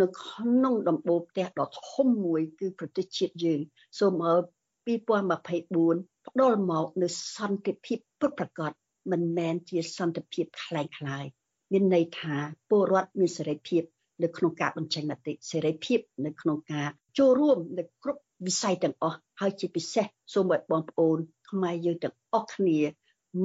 [0.00, 3.60] នៅក្នុងដំបូលផ្ទះដ៏ធំមួយគឺប្រទេសជាតិយើង
[3.98, 4.40] សូមឲ្យ
[4.87, 8.71] 2024ផ្ដល់មកនៅសន្តិភាពពិតប្រាកដ
[9.11, 11.25] មិនមែនជាសន្តិភាពคล้ายคล้าย
[11.71, 12.35] មានន័យថា
[12.69, 13.83] ពលរដ្ឋមានសេរីភាព
[14.23, 16.87] នៅក្នុងការបញ្ចេញមតិសេរីភាពនៅក្នុងការ
[17.17, 21.17] ចូលរួមនៅគ្រប់វិស័យទាំងអស់ហើយជាពិសេសសូមឲ្យបងប្អូន
[21.49, 22.79] ខ្មែរយើងទាំងអស់គ្នា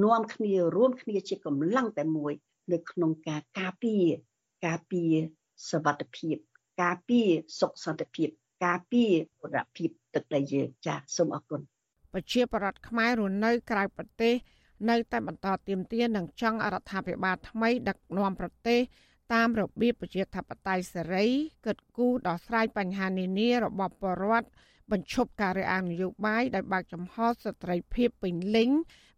[0.03, 2.33] នាំគ្នារួមគ្នាជាកម្លាំងតែមួយ
[2.71, 4.05] នៅក្នុងការការពារ
[4.65, 5.13] ការពារ
[5.69, 6.35] សวัสดิភាព
[6.81, 7.27] ការពារ
[7.59, 8.29] សុខសន្តិភាព
[8.64, 11.60] ការពារបុរភាពទឹកដីយើងចាសសូមអរគុណ
[12.12, 14.34] ប្រជាប្រដ្ឋខ្មែររស់នៅក្រៅប្រទេស
[14.90, 18.80] នៅតែបន្តទៀមទានឹងចង់អរដ្ឋាភិបាលថ្មីដឹកនាំប្រទេស
[19.34, 21.26] តាមរបៀបប្រជាធិបតេយ្យសេរី
[21.66, 24.48] គិតគូរដោះស្រាយបញ្ហានានារបស់ប្រជាពលរដ្ឋ
[24.92, 28.70] បញ្ឈប់ការរើសអើងនយោបាយដោយបើកចំហសិទ្ធិភាពពេញលេញ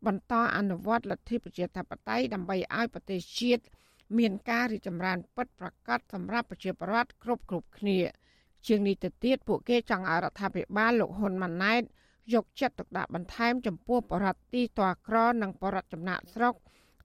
[0.07, 3.63] បន្តអនុវត្តលទ្ធិប្រជាធិបតេយ្យដើម្បីឲ្យប្រទេសជាតិ
[4.19, 7.99] មានការរីកចម្រើនពិតប្រាកដសម្រាប់ប្រជាពលរដ្ឋគ្រប់គ្រប់គ្នា
[8.67, 11.83] ជាងនេះទៅទៀតពួកគេចង់ឲ្យរដ្ឋាភិបាលលោកហ៊ុនម៉ាណែត
[12.35, 16.55] យកចិត្តទុកដាក់បន្ថែមចំពោះបរិបទទីតក្រនិងបរិបទចំណាក់ស្រុក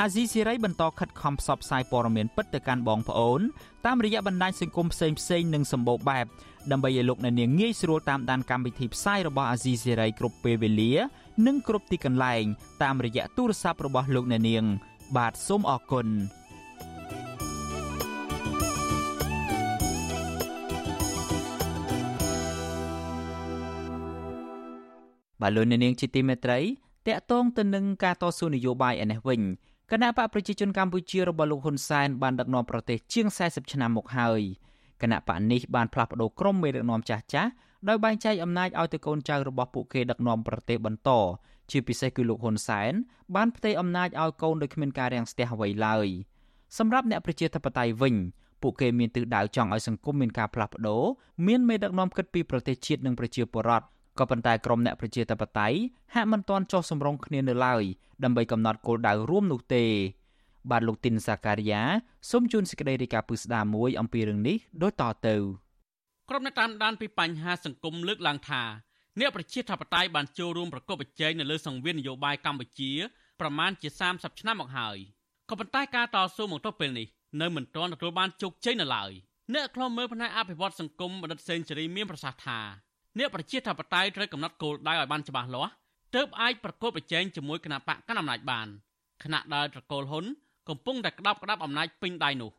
[0.01, 3.41] អាស៊ីសេរីបន្តខិតខំផ្សព្វផ្សាយព័ត៌មានពិតទៅកាន់បងប្អូន
[3.85, 6.25] តាមរយៈបណ្ដាញសង្គមផ្សេងផ្សេងនិងសម្បូរបែប
[6.71, 10.91] ដើម្បីឲ្យលោកអ្នកនាងងាយស្រួលតាមដានកម្មវិធីផ្សាយរបស់អាស៊ីសេរីគ្រប់ពេលវេលា
[11.47, 12.43] និងគ្រប់ទីកន្លែង
[12.83, 14.63] តាមរយៈទូរស័ព្ទរបស់លោកអ្នកនាង
[15.17, 16.07] បាទសូមអរគុណ
[25.41, 26.59] បាទលោកអ្នកនាងជាទីមេត្រី
[27.07, 29.41] តកតងទៅនឹងការតស៊ូនយោបាយឯនេះវិញ
[29.91, 34.41] គណៈបកប្រជាជនកម្ពុជារបស់លោកហ៊ុនសែនបានដឹកនាំប្រទេសជាង40ឆ្នាំមកហើយ
[35.01, 37.51] គណៈបកនេះបានផ្លាស់ប្តូរក្រុមមេដឹកនាំចាស់ចាស់
[37.87, 41.09] ដោយបែងចែកអំណាចឲ្យទៅកូនចៅរបស់ពួកគេដឹកនាំប្រទេសបន្ត
[41.71, 42.93] ជាពិសេសគឺលោកហ៊ុនសែន
[43.35, 46.07] បានផ្ទេរអំណាចឲ្យកូនដោយគ្មានការរាំងស្ទះអ្វីឡើយ
[46.77, 48.15] សម្រាប់អ្នកប្រជាធិបតេយ្យវិញ
[48.61, 51.03] ពួកគេមានទិសដៅចង់ឲ្យសង្គមមានការផ្លាស់ប្ដូរ
[51.47, 53.85] មានមេដឹកនាំគិតពីប្រទេសជាតិនិងប្រជាពលរដ្ឋ
[54.19, 55.77] ក៏ប៉ុន្តែក្រមអ្នកប្រជាធិបតេយ្យ
[56.13, 57.83] ហាក់មិនទាន់ចុះសម្រុងគ្នានៅឡើយ
[58.23, 59.85] ដើម្បីកំណត់គោលដៅរួមនោះទេ
[60.71, 61.81] បាទលោកទីនសាការីយ៉ា
[62.29, 65.35] សូមជូនសេចក្តីរាយការណ៍ពឹស្ដាមួយអំពីរឿងនេះដូចតទៅ
[66.29, 68.63] ក្រុមអ្នកតាមដានពីបញ្ហាសង្គមលើកឡើងថា
[69.19, 72.91] អ្នកប្រជាធិបតេយ្យបានចូលរួមប្រកបប្រជែងនៅលើសង្វៀននយោបាយកម្ពុជា
[73.41, 74.97] ប្រមាណជា30ឆ្នាំមកហើយ
[75.49, 77.07] ក៏ប៉ុន្តែការតស៊ូមកទល់ពេលនេះ
[77.41, 79.11] នៅមិនទាន់ទទួលបានជោគជ័យនៅឡើយ
[79.53, 82.59] អ្នកខ្លំមើលផ្នែកអភិវឌ្ឍសង្គមបណ្ឌិតសេនស៊ូរីមានប្រសាសន៍ថា
[83.17, 85.71] អ្នកប្រជាធិបតេយ្យត្រូវកំណត់គោលដៅឲ្យបានច្បាស់លាស់
[86.15, 88.67] ទើបអាចប្រកបប្រជែងជាមួយគណៈបកកណ្ដាលអំណាចបាន
[89.23, 90.25] គណៈដែលត្រកូលហ៊ុន
[90.69, 92.51] កំពុងតែក្តាប់ក្តាប់អំណាចពេញដៃនោះ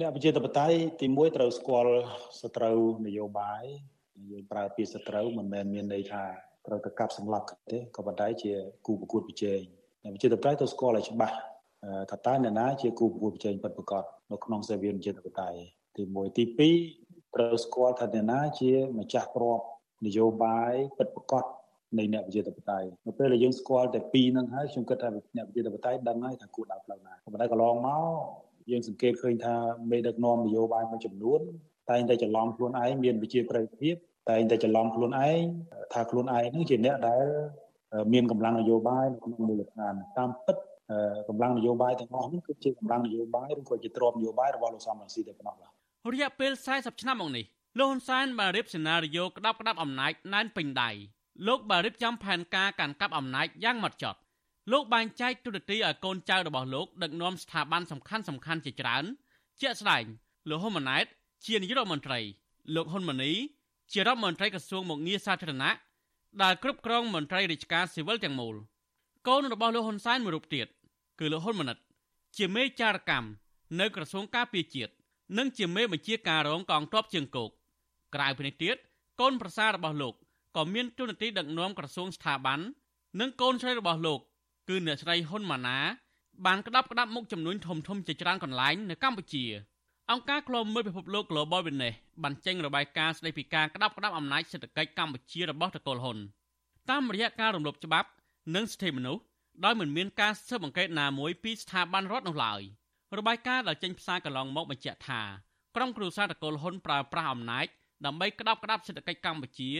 [0.00, 1.92] អ្នកប្រជាធិបតេយ្យទី1ត្រូវស្គាល់
[2.40, 3.64] សត្រូវនយោបាយ
[4.30, 6.24] យើងប្រើពាក្យសត្រូវមិនមែនមានន័យថា
[6.66, 8.52] ត្រូវទៅកាប់សម្លាប់ទេក៏ប៉ុន្តែជា
[8.86, 9.60] គូប្រកួតប្រជែង
[10.02, 11.36] អ្នកប្រជាធិបតេយ្យត្រូវស្គាល់ឲ្យច្បាស់
[12.10, 15.58] ថាតើអ្នកណាជាគូប្រកួតប្រជែងពិតប្រាកដនៅក្នុងសេវាប្រជាធិបតេយ្យ
[15.96, 16.44] ទី1ទី
[16.88, 19.64] 2ត្រូវស្គាល់ថាអ្នកណាជាម្ចាស់ទ្រព្យ
[20.06, 21.44] នយោបាយពិតប្រាកដ
[21.98, 28.04] នៃអ្នកវិជាធិបតេយ្យនៅពេលដែលយើងស្គាល់តែពីរហ្នឹងហើយខ្ញុំគិតថាអ្នកវិជាធិបតេយ្យដឹងហើយថាគួរដើរផ្លូវណាប៉ុន្តែកន្លងមក
[28.70, 29.54] យើងសង្កេតឃើញថា
[29.90, 31.40] មេដឹកនាំនយោបាយមួយចំនួន
[31.90, 33.94] តែងតែច្រឡំខ្លួនឯងមានវិជាប្រិយភាព
[34.30, 35.40] តែងតែច្រឡំខ្លួនឯង
[35.92, 37.26] ថាខ្លួនឯងហ្នឹងជាអ្នកដែល
[38.12, 40.56] មានកម្លាំងនយោបាយនៅក្នុងមូលដ្ឋានតាមពិត
[41.28, 45.72] កម្លាំងនយោបាយទាំងអស់ហ្នឹងគឺជាកម្លាំងនយោបាយឬក៏ជាទ្រព្យនយោបាយរបស់លោកសំរងស៊ីតែប៉ុណ្ណោះបាទ
[46.12, 47.44] រយៈពេល40ឆ្នាំមកនេះ
[47.78, 50.90] លោកហ៊ុនសែនបានរៀបសេណារីយ៉ូក្តាប់ក្តាប់អំណាចណែនពេញដៃ
[51.46, 54.18] លោកបានរៀបចំផែនការកាន់កាប់អំណាចយ៉ាងម៉ត់ចត់
[54.72, 59.04] លោកបានចែកទូរទីឲ្យកូនចៅរបស់លោកដឹកនាំស្ថាប័នសំខាន់សំខាន់ជាច្រើន
[59.60, 60.04] ជាក់ស្ដែង
[60.48, 61.06] លោកហ៊ុនម៉ាណែត
[61.46, 62.20] ជានាយករដ្ឋមន្ត្រី
[62.74, 63.32] លោកហ៊ុនម៉ាណី
[63.92, 65.72] ជារដ្ឋមន្ត្រីក្រសួងមុខងារសាធារណៈ
[66.42, 68.54] ដែលគ្រប់គ្រងមន្ត្រីរាជការស៊ីវិលទាំងមូល
[69.28, 70.66] កូនរបស់លោកហ៊ុនសែនមួយរូបទៀត
[71.18, 71.78] គឺលោកហ៊ុនម៉ាណិត
[72.38, 73.28] ជាមេចារកម្ម
[73.80, 74.92] នៅក្រសួងការពារជាតិ
[75.38, 77.50] និងជាមេបញ្ជាការរងកងទ័ពជើងគោក
[78.14, 78.76] ក្រៅពីនេះទៀត
[79.20, 80.14] កូនប្រសាររបស់លោក
[80.58, 82.60] ក៏មានទូនាទីដឹកនាំក្រសួងស្ថាប័ន
[83.20, 84.20] និងកូនស្រីរបស់លោក
[84.68, 85.78] គឺអ្នកស្រីហ៊ុនម៉ាណា
[86.46, 89.44] បានក្តាប់ក្តាប់មុខចំនួនធំធំជាច្រើនកន្លែងនៅកម្ពុជា
[90.10, 96.18] អង្គការឃ្លាំមើលពិភពលោក Global Witness បានចេញរបាយការណ៍ស្តីពីការក្តាប់ក្តាប់អំណាចសេដ្ឋកិច្ចកម្ពុជារបស់តកូលហ៊ុន
[96.90, 98.08] តាមរយៈការរំលោភច្បាប់
[98.54, 99.22] និងសិទ្ធិមនុស្ស
[99.64, 102.60] ដោយមិនមានការស៊ើបអង្កេតណាមួយពីស្ថាប័នរដ្ឋនោះឡើយ
[103.18, 105.22] របាយការណ៍ដែលចេញផ្សាយកន្លងមកបញ្ជាក់ថា
[105.76, 107.66] ក្រុមគ្រួសារតកូលហ៊ុនប្រើប្រាស់អំណាច
[108.06, 109.70] ដើម្បីក្តាប់ក្តាប់សេដ្ឋកិច្ចកម្ពុជា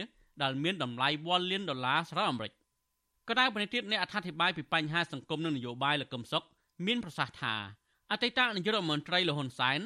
[0.43, 2.51] ដែលមានតម្លៃ1លានដុល្លារសហរដ្ឋអាមេរិក
[3.27, 6.43] ក៏ដោយប្រទេសអ្នកអត្ថាធិប្បាយពីបញ្ហាសង្គមនិងនយោបាយលោកកឹមសុខ
[6.85, 7.55] មានប្រសាសន៍ថា
[8.11, 9.79] អតីតនាយករដ្ឋមន្ត្រីលហ៊ុនសែន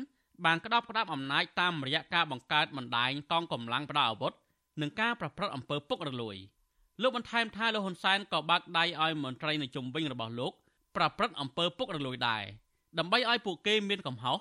[0.45, 4.34] បានក្តាប់ក្តាប់អំណាចតាមរយៈការបង្កើតបណ្ដាញកងកម្លាំងប្រដាប់អាវុធ
[4.82, 6.36] និងការប្រព្រឹត្តអំពើពុករលួយ
[7.01, 10.54] លោកបន្ថែមថាលោកហ៊ុនសែនក៏បាក់ដៃឲ្យមន្ត្រីនៅជុំវិញរបស់លោក
[10.95, 12.43] ប្រព្រឹត្តអំពើពុករលួយដែរ
[12.99, 14.38] ដើម្បីឲ្យពួកគេមានកំហុស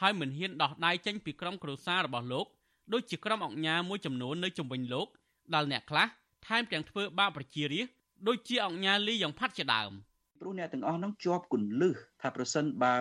[0.00, 2.46] ហើយមិនហ៊ានដោះដៃចេញពីក្រុមគ្រួសាររបស់លោក
[2.92, 5.06] ដូចជាក្រុមអង្គញាមួយចំនួននៅជុំវិញលោក
[5.54, 6.06] ដែលអ្នកខ្លះ
[6.46, 7.94] ថែមទាំងធ្វើបាបប្រជារាស្ត្រ
[8.28, 9.92] ដូចជាអង្គញាលីយ៉ាងផាត់ជាដើម
[10.40, 12.94] ព្រោះអ្នកទាំងអស់នោះជាប់គន្លឹះថាប្រសិនបើ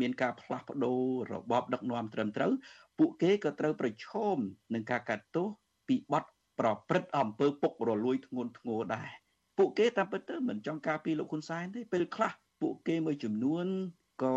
[0.00, 1.00] មានការផ្លាស់ប្ដូរ
[1.32, 2.52] របបដឹកនាំត្រឹមត្រូវ
[2.98, 4.36] ពួកគេក៏ត្រូវប្រឈម
[4.74, 5.46] នឹងការកាត់ទោស
[5.88, 6.24] ពីបទ
[6.60, 9.08] ប្រព្រឹត្តអំពើពុករលួយធ្ងន់ធ្ងរដែរ
[9.58, 12.32] ពួកគេតាមពិតទៅមិនចង់ការពីលោកហ៊ុនសែនទេពេលខ្លះ
[12.62, 13.66] ពួកគេមួយចំនួន
[14.22, 14.34] ក៏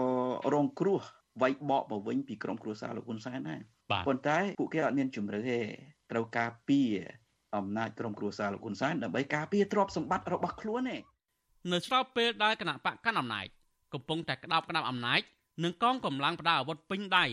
[0.53, 1.01] រងគ្រោះ
[1.41, 3.61] វាយបកមកវិញពីក្រុមគ្រួសារលោកហ៊ុនសែនដែរ
[4.07, 5.59] ប៉ុន្តែពួកគេអត់មានជំរឿទេ
[6.11, 6.79] ត្រូវការពី
[7.57, 11.01] អំណាចក្រុមគ្រួសារលោកហ៊ុនសែនដើម្បីការពារទ្រព្យសម្បត្តិរបស់ខ្លួនឯង
[11.71, 13.45] នៅស្របពេលដែលគណៈបកកាន់អំណាច
[13.93, 15.21] កំពុងតែក្តោបក្តាប់អំណាច
[15.63, 17.25] និងកងកម្លាំងផ្ដាល់អាវុធពេញដៃ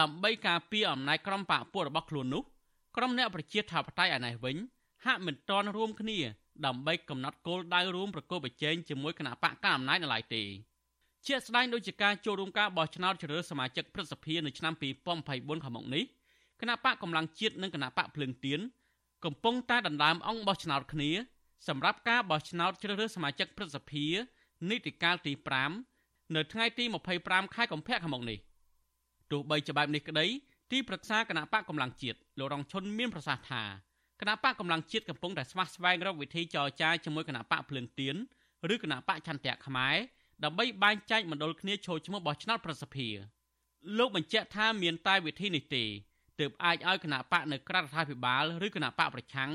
[0.00, 2.42] ដើម្បីការពារអំណាចក្រុមបកពួករបស់ខ្លួននោះ
[2.96, 4.56] ក្រុមអ្នកប្រជាធិបតេយ្យឯនេះវិញ
[5.04, 6.18] ហាក់មិនតន់រួមគ្នា
[6.66, 10.42] ដើម្បីកំណត់គោលដៅរួមប្រកបប្រជែងជាមួយគណៈបកកាន់អំណាចនៅឡើយទេ
[11.26, 14.74] ជាស្ដែងដូចជាការចូលរួមការបោះឆ្នោតជ្រើសរើសសមាជិកព្រឹទ្ធសភានៅឆ្នាំ
[15.18, 16.04] 2024ខាងមុខនេះ
[16.60, 18.60] គណៈបកកម្លាំងជាតិនិងគណៈបកភ្លើងទៀន
[19.24, 21.10] កំពុងតែដណ្ដើមអង្គបោះឆ្នោតគ្នា
[21.68, 24.06] សម្រាប់ការបោះឆ្នោតជ្រើសរើសសមាជិកព្រឹទ្ធសភា
[24.70, 25.32] នីតិកាលទី
[25.84, 26.84] 5នៅថ្ងៃទី
[27.18, 28.38] 25ខែកុម្ភៈខាងមុខនេះ
[29.30, 30.26] ទោះបីជាបែបនេះក្តី
[30.72, 33.62] ទីប្រឹក្សាគណៈបកកម្លាំងជាតិលោករងឈុនមានប្រសាសន៍ថា
[34.20, 38.16] គណៈបកកម្លាំងជាតិកំពុងតែស្វាស្វែងរកវិធីចរចាជាមួយគណៈបកភ្លើងទៀន
[38.74, 39.96] ឬគណៈបកឆន្ទៈខ្មែរ
[40.44, 43.14] ដើម្បីបែងចែកមណ្ឌលគ្នាចូលឈ្មោះបោះឆ្នោតប្រសិទ្ធភាព
[43.98, 45.84] លោកបញ្ជាក់ថាមានតែវិធីនេះទេ
[46.42, 49.50] ទើបអាចឲ្យគណៈបកនៅក្រៅរដ្ឋាភិបាលឬគណៈបកប្រឆាំង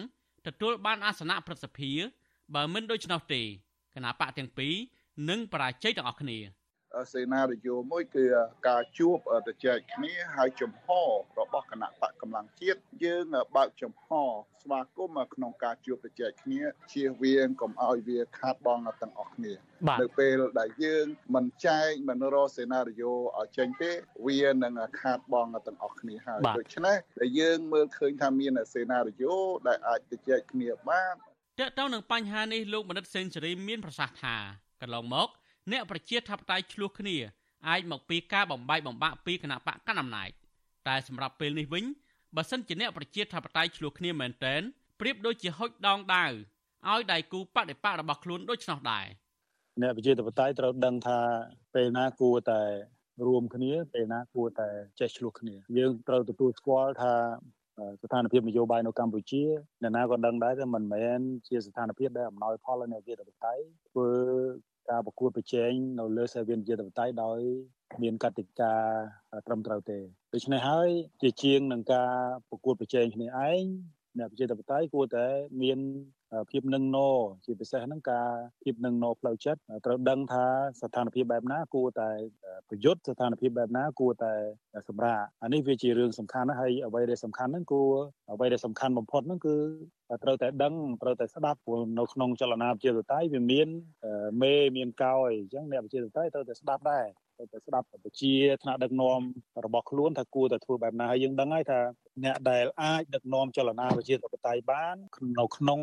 [0.48, 2.00] ទទួលបានអាសនៈប្រសិទ្ធភាព
[2.56, 3.42] បើមិនដូច្នោះទេ
[3.96, 4.76] គណៈបកទាំងពីរ
[5.30, 6.38] នឹងបរាជ័យទាំងអស់គ្នា
[7.14, 8.26] សេណារីយ៉ូមួយគឺ
[8.68, 9.18] ការជួប
[9.48, 10.86] ទៅចែកគ្នាហើយចំហ
[11.40, 13.24] របស់គណៈបកកម្លាំងជាតិយើង
[13.56, 14.08] បើកចំហ
[14.62, 16.62] ស្វាគមន៍ក្នុងការជួបទៅចែកគ្នា
[16.94, 19.54] ជៀសវាងកុំឲ្យវាខាតបង់ទាំងអស់គ្នា
[20.02, 23.92] នៅពេលដែលយើងមិនចែកមិនរកសេណារីយ៉ូឲ្យចេញទេ
[24.28, 29.36] វានឹងខាតបង់ទាំងអស់គ្នាហើយដូច្នេះដែលយើងមើលឃើញថាមានសេណារីយ៉ូ
[29.68, 31.16] ដែលអាចទៅចែកគ្នាបាន
[31.60, 34.36] តើតើនឹងបញ្ហានេះលោកបណ្ឌិតសេនស៊ូរីមានប្រសាសន៍ថា
[34.82, 35.30] កន្លងមក
[35.72, 37.18] អ្នកប្រជាធិបតេយ្យឆ្លោះគ្នា
[37.70, 40.30] អាចមកពីការបំបាយបំបាក់ពីគណៈបកកណ្ដាលអំណាច
[40.88, 41.86] តែសម្រាប់ពេលនេះវិញ
[42.36, 44.62] បើសិនជាអ្នកប្រជាធិបតេយ្យឆ្លោះគ្នាមែនតែន
[45.00, 46.32] ប្រៀបដូចជាហុចដងដាវ
[46.90, 49.06] ឲ្យដៃគូបដិបករបស់ខ្លួនដូច្នោះដែរ
[49.82, 51.20] អ្នកប្រជាធិបតេយ្យត្រូវដឹងថា
[51.76, 52.62] ពេលណាគួរតែ
[53.28, 57.14] រួមគ្នាពេលណាគួរតែចេះឆ្លោះគ្នា យើងត្រូវទទួលស្គាល់ថា
[58.04, 59.44] ស្ថានភាពនយោបាយនៅកម្ពុជា
[59.82, 63.54] អ្នកណាក៏ដឹងដែរថាមិនមែនជាស្ថានភាពដែលអំណោយផលដល់អ្នកវិទ្យាបតៃ
[63.90, 64.10] ធ្វើ
[64.90, 67.40] ការប្រកួតប្រជែងនៅលើសាវិនជាតបតៃដោយ
[68.02, 68.74] មានកតិកា
[69.48, 70.00] ត្រឹមត្រូវទេ
[70.34, 70.90] ដូច្នេះហើយ
[71.22, 72.14] ជាជាងនឹងការ
[72.50, 73.64] ប្រកួតប្រជែងគ្នាឯង
[74.20, 75.26] អ្នកប្រជាធិបតេយ្យគួរតែ
[75.62, 75.80] មាន
[76.52, 76.98] ភាពនឹងណ
[77.46, 78.30] ជាពិសេសហ្នឹងការ
[78.64, 80.46] ភាពនឹងណផ្លូវចិត្តត្រូវដឹងថា
[80.82, 82.10] ស្ថានភាពបែបណាគួរតែ
[82.70, 84.34] ប្រយុទ្ធស្ថានភាពបែបណាគួរតែ
[84.90, 87.92] សម្រាប់អានេះវាជារឿងសំខាន់ណាស់ហើយអ្វីដែលសំខាន់ហ្នឹងគួរ
[88.32, 89.56] អ្វីដែលសំខាន់បំផុតហ្នឹងគឺ
[90.24, 93.68] ត្រូវតែដឹងត្រូវតែស្ដាប់ព្រោះនៅក្នុងចលនាប្រជាធិបតេយ្យវាមាន
[94.42, 97.06] មេមានកោយអញ្ចឹងអ្នកប្រជាធិបតេយ្យត្រូវតែស្ដាប់ដែរ
[97.38, 98.34] ត្រូវតែស្ដាប់ប្រជា
[98.64, 99.20] ថ្នាក់ដឹកនាំ
[99.66, 101.80] របស់ខ្លួនថាគួរតែធ្វើបែបណាហើយយើងដឹងហើយថា
[102.24, 104.96] អ្នកដែលអាចដឹកនាំចលនាប្រជាធិបតេយ្យបាន
[105.40, 105.80] នៅក្នុង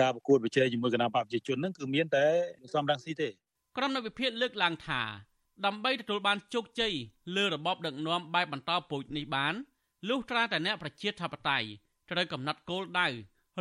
[0.00, 2.24] ការប្រកួតប្រជែងជាមួយគណៈបកប្រជាជនហ្នឹងគឺមានតែ
[2.74, 3.28] សំរងស៊ីទេ
[3.76, 5.02] ក្រុមនៅវិភាគលើកឡើងថា
[5.66, 6.94] ដើម្បីទទួលបានជោគជ័យ
[7.36, 9.54] លើរបបដឹកនាំបែបបន្តពូជនេះបាន
[10.08, 11.68] លុះត្រាតែអ្នកប្រជាធិបតេយ្យ
[12.10, 13.08] ត្រូវកំណត់គោលដៅ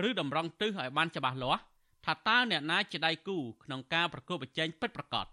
[0.08, 1.62] ឬតម្រង់ទិសឲ្យបានច្បាស់លាស់
[2.06, 5.26] ថាតើអ្នកណាជាដៃគូក្នុងការប្រកួតប្រជែងពិតប្រាកដ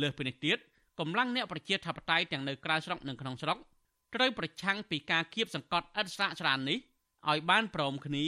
[0.00, 0.58] លើសពីនេះទៀត
[0.98, 3.58] កម្លាំងអ្នកប្រជាធិបតេយ្យទាំងនៅក្រៅស្រុកនិងក្នុងស្រុក
[4.14, 6.78] ត្រូវប្រឆាំងពីការគៀបសង្កត់ឥតស្រាកស្រាននេះ
[7.30, 8.24] ឲ្យបានព្រមគ្នា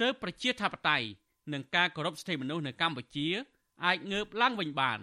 [0.00, 1.06] ទើបប្រជាធិបតេយ្យ
[1.52, 3.26] និងការគោរពសិទ្ធិមនុស្សនៅកម្ពុជា
[3.84, 5.00] អាចងើបឡើងវិញបាន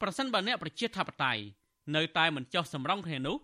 [0.00, 1.42] ប្រសិនបើអ្នកប្រជាធិបតេយ្យ
[1.96, 3.36] នៅតែមិនចុះសម្រុងគ្នានោះ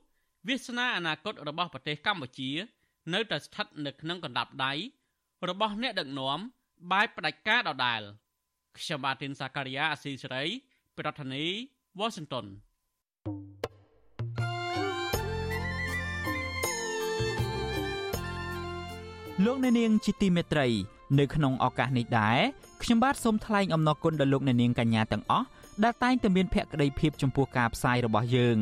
[0.49, 2.51] វាសនាអនាគតរបស់ប្រទេសកម្ពុជា
[3.15, 4.73] នៅតែស្ថិតនៅក្នុងកណ្ដាប់ដៃ
[5.49, 6.39] របស់អ្នកដឹកនាំ
[6.93, 8.03] បែបផ្ដាច់ការដដែល
[8.79, 10.45] ខ្ញុំបាទទីនសាការីយ៉ាអស៊ីសេរី
[10.99, 12.47] ប្រធានាធិបតី Washington
[19.45, 20.67] លោកអ្នកនាងជាទីមេត្រី
[21.19, 22.39] នៅក្នុងឱកាសនេះដែរ
[22.83, 25.47] ខ្ញុំបាទសូមថ្លែងអំណរគុណដល់លោកអ្នកនាងកញ្ញាទាំងអស់
[25.85, 28.59] ដែលតែងតែមានភក្ដីភាពចំពោះការផ្សាយរបស់យើង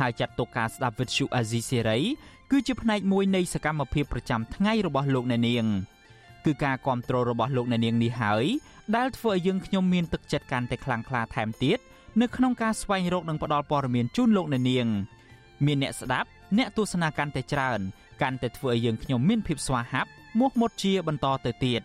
[0.00, 1.98] ហើយចាត់ទុកការស្ដាប់វិទ្យុអាស៊ីសេរី
[2.50, 5.66] គឺជាផ្នែកមួយនៃសកម្មភាពប្រចាំថ្ងៃរបស់លោកអ្នកនាង
[6.44, 8.44] គឺការគ្រប់គ្រងរបស់លោកអ្នកនាងនេះហើយ
[8.96, 11.78] ដែលធ្វើឲ្យយើងខ្ញុំមានទឹកចិត្តកាន់តែខ្លាំងក្លាថែមទៀត
[12.20, 14.86] នៅក្នុងការស្វែងរកនិងផ្តល់ព័ត៌មានជូនលោកអ្នកនាង
[15.66, 17.80] មានអ្នកស្ដាប់អ្នកទស្សនាកាន់តែច្រើន
[18.22, 20.08] កាន់តែធ្វើឲ្យយើងខ្ញុំមានភាពស្វាហាប់
[20.38, 21.82] មោះមុតជាបន្តទៅទៀត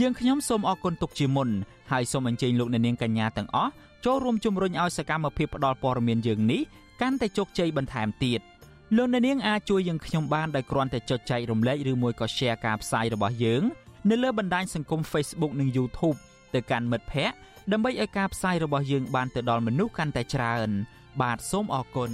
[0.00, 1.48] យើងខ្ញុំសូមអរគុណទុកជាមុន
[1.90, 3.70] ហើយសូមអញ្ជើញលោកអ្នកនាងកញ្ញាទាំងអស់
[4.04, 6.60] ចូលរួមជំរុញឲ្យសកម្មភាពផ្តល់ព័ត៌មានយើងនេះ
[7.00, 8.40] កាន់តែជោគជ័យបន្ថែមទៀត
[8.96, 13.62] លោកអ្នកនាងអាចជួយយើងខ្ញុំបានដោយគ្រាន់តែចុចចែករំលែកឬមួយក៏ Share ការផ្សាយរបស់យើង
[14.10, 16.16] នៅលើបណ្ដាញសង្គម Facebook និង YouTube
[16.54, 17.36] ទៅកាន់មិត្តភ័ក្តិ
[17.72, 20.70] ដើម្បីឲ្យការផ្សាយរបស់យើងបានទៅដល់មនុស្សកាន់តែច្រើន
[21.22, 22.12] បាទសូមអរគុណ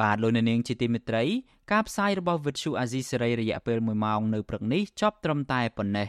[0.00, 1.24] បាទលោកអ្នកនាងជាទីមេត្រី
[1.72, 6.08] ការផ្សាយរបស់វិទ្យុអាស៊ីសេរីរយៈពេល1ម៉ោងនៅព្រឹកនេះចប់ត្រឹមតែប៉ុណ្ណេះ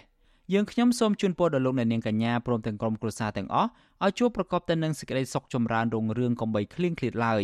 [0.54, 3.70] យើងខ្ញុំសូមជូនពរដល់លោកអ្នកនាងកញ្ញាព្រមទាំងក្រុមគ្រួសារទាំងអស់
[4.06, 7.44] ឲ្យជួបប្រកបតែនឹងសេចក្តីសុខចម្រើនរុងរឿងកំបីគ្លៀងគ្លាតឡើយ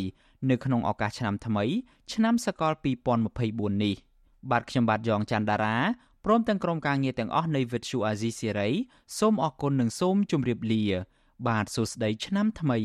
[0.50, 1.66] នៅក្នុងឱកាសឆ្នាំថ្មី
[2.14, 2.74] ឆ្នាំសកល
[3.28, 3.96] 2024នេះ
[4.52, 5.78] បាទខ្ញុំបាទយ៉ងច័ន្ទដារា
[6.26, 8.70] ព្រមទាំងក្រុមការងារទាំងអស់នៃវិទ្យុអាស៊ីសេរី
[9.20, 10.84] សូមអរគុណនិងសូមជម្រាបលា
[11.48, 12.80] បាទសួស្តីឆ្នាំថ្មី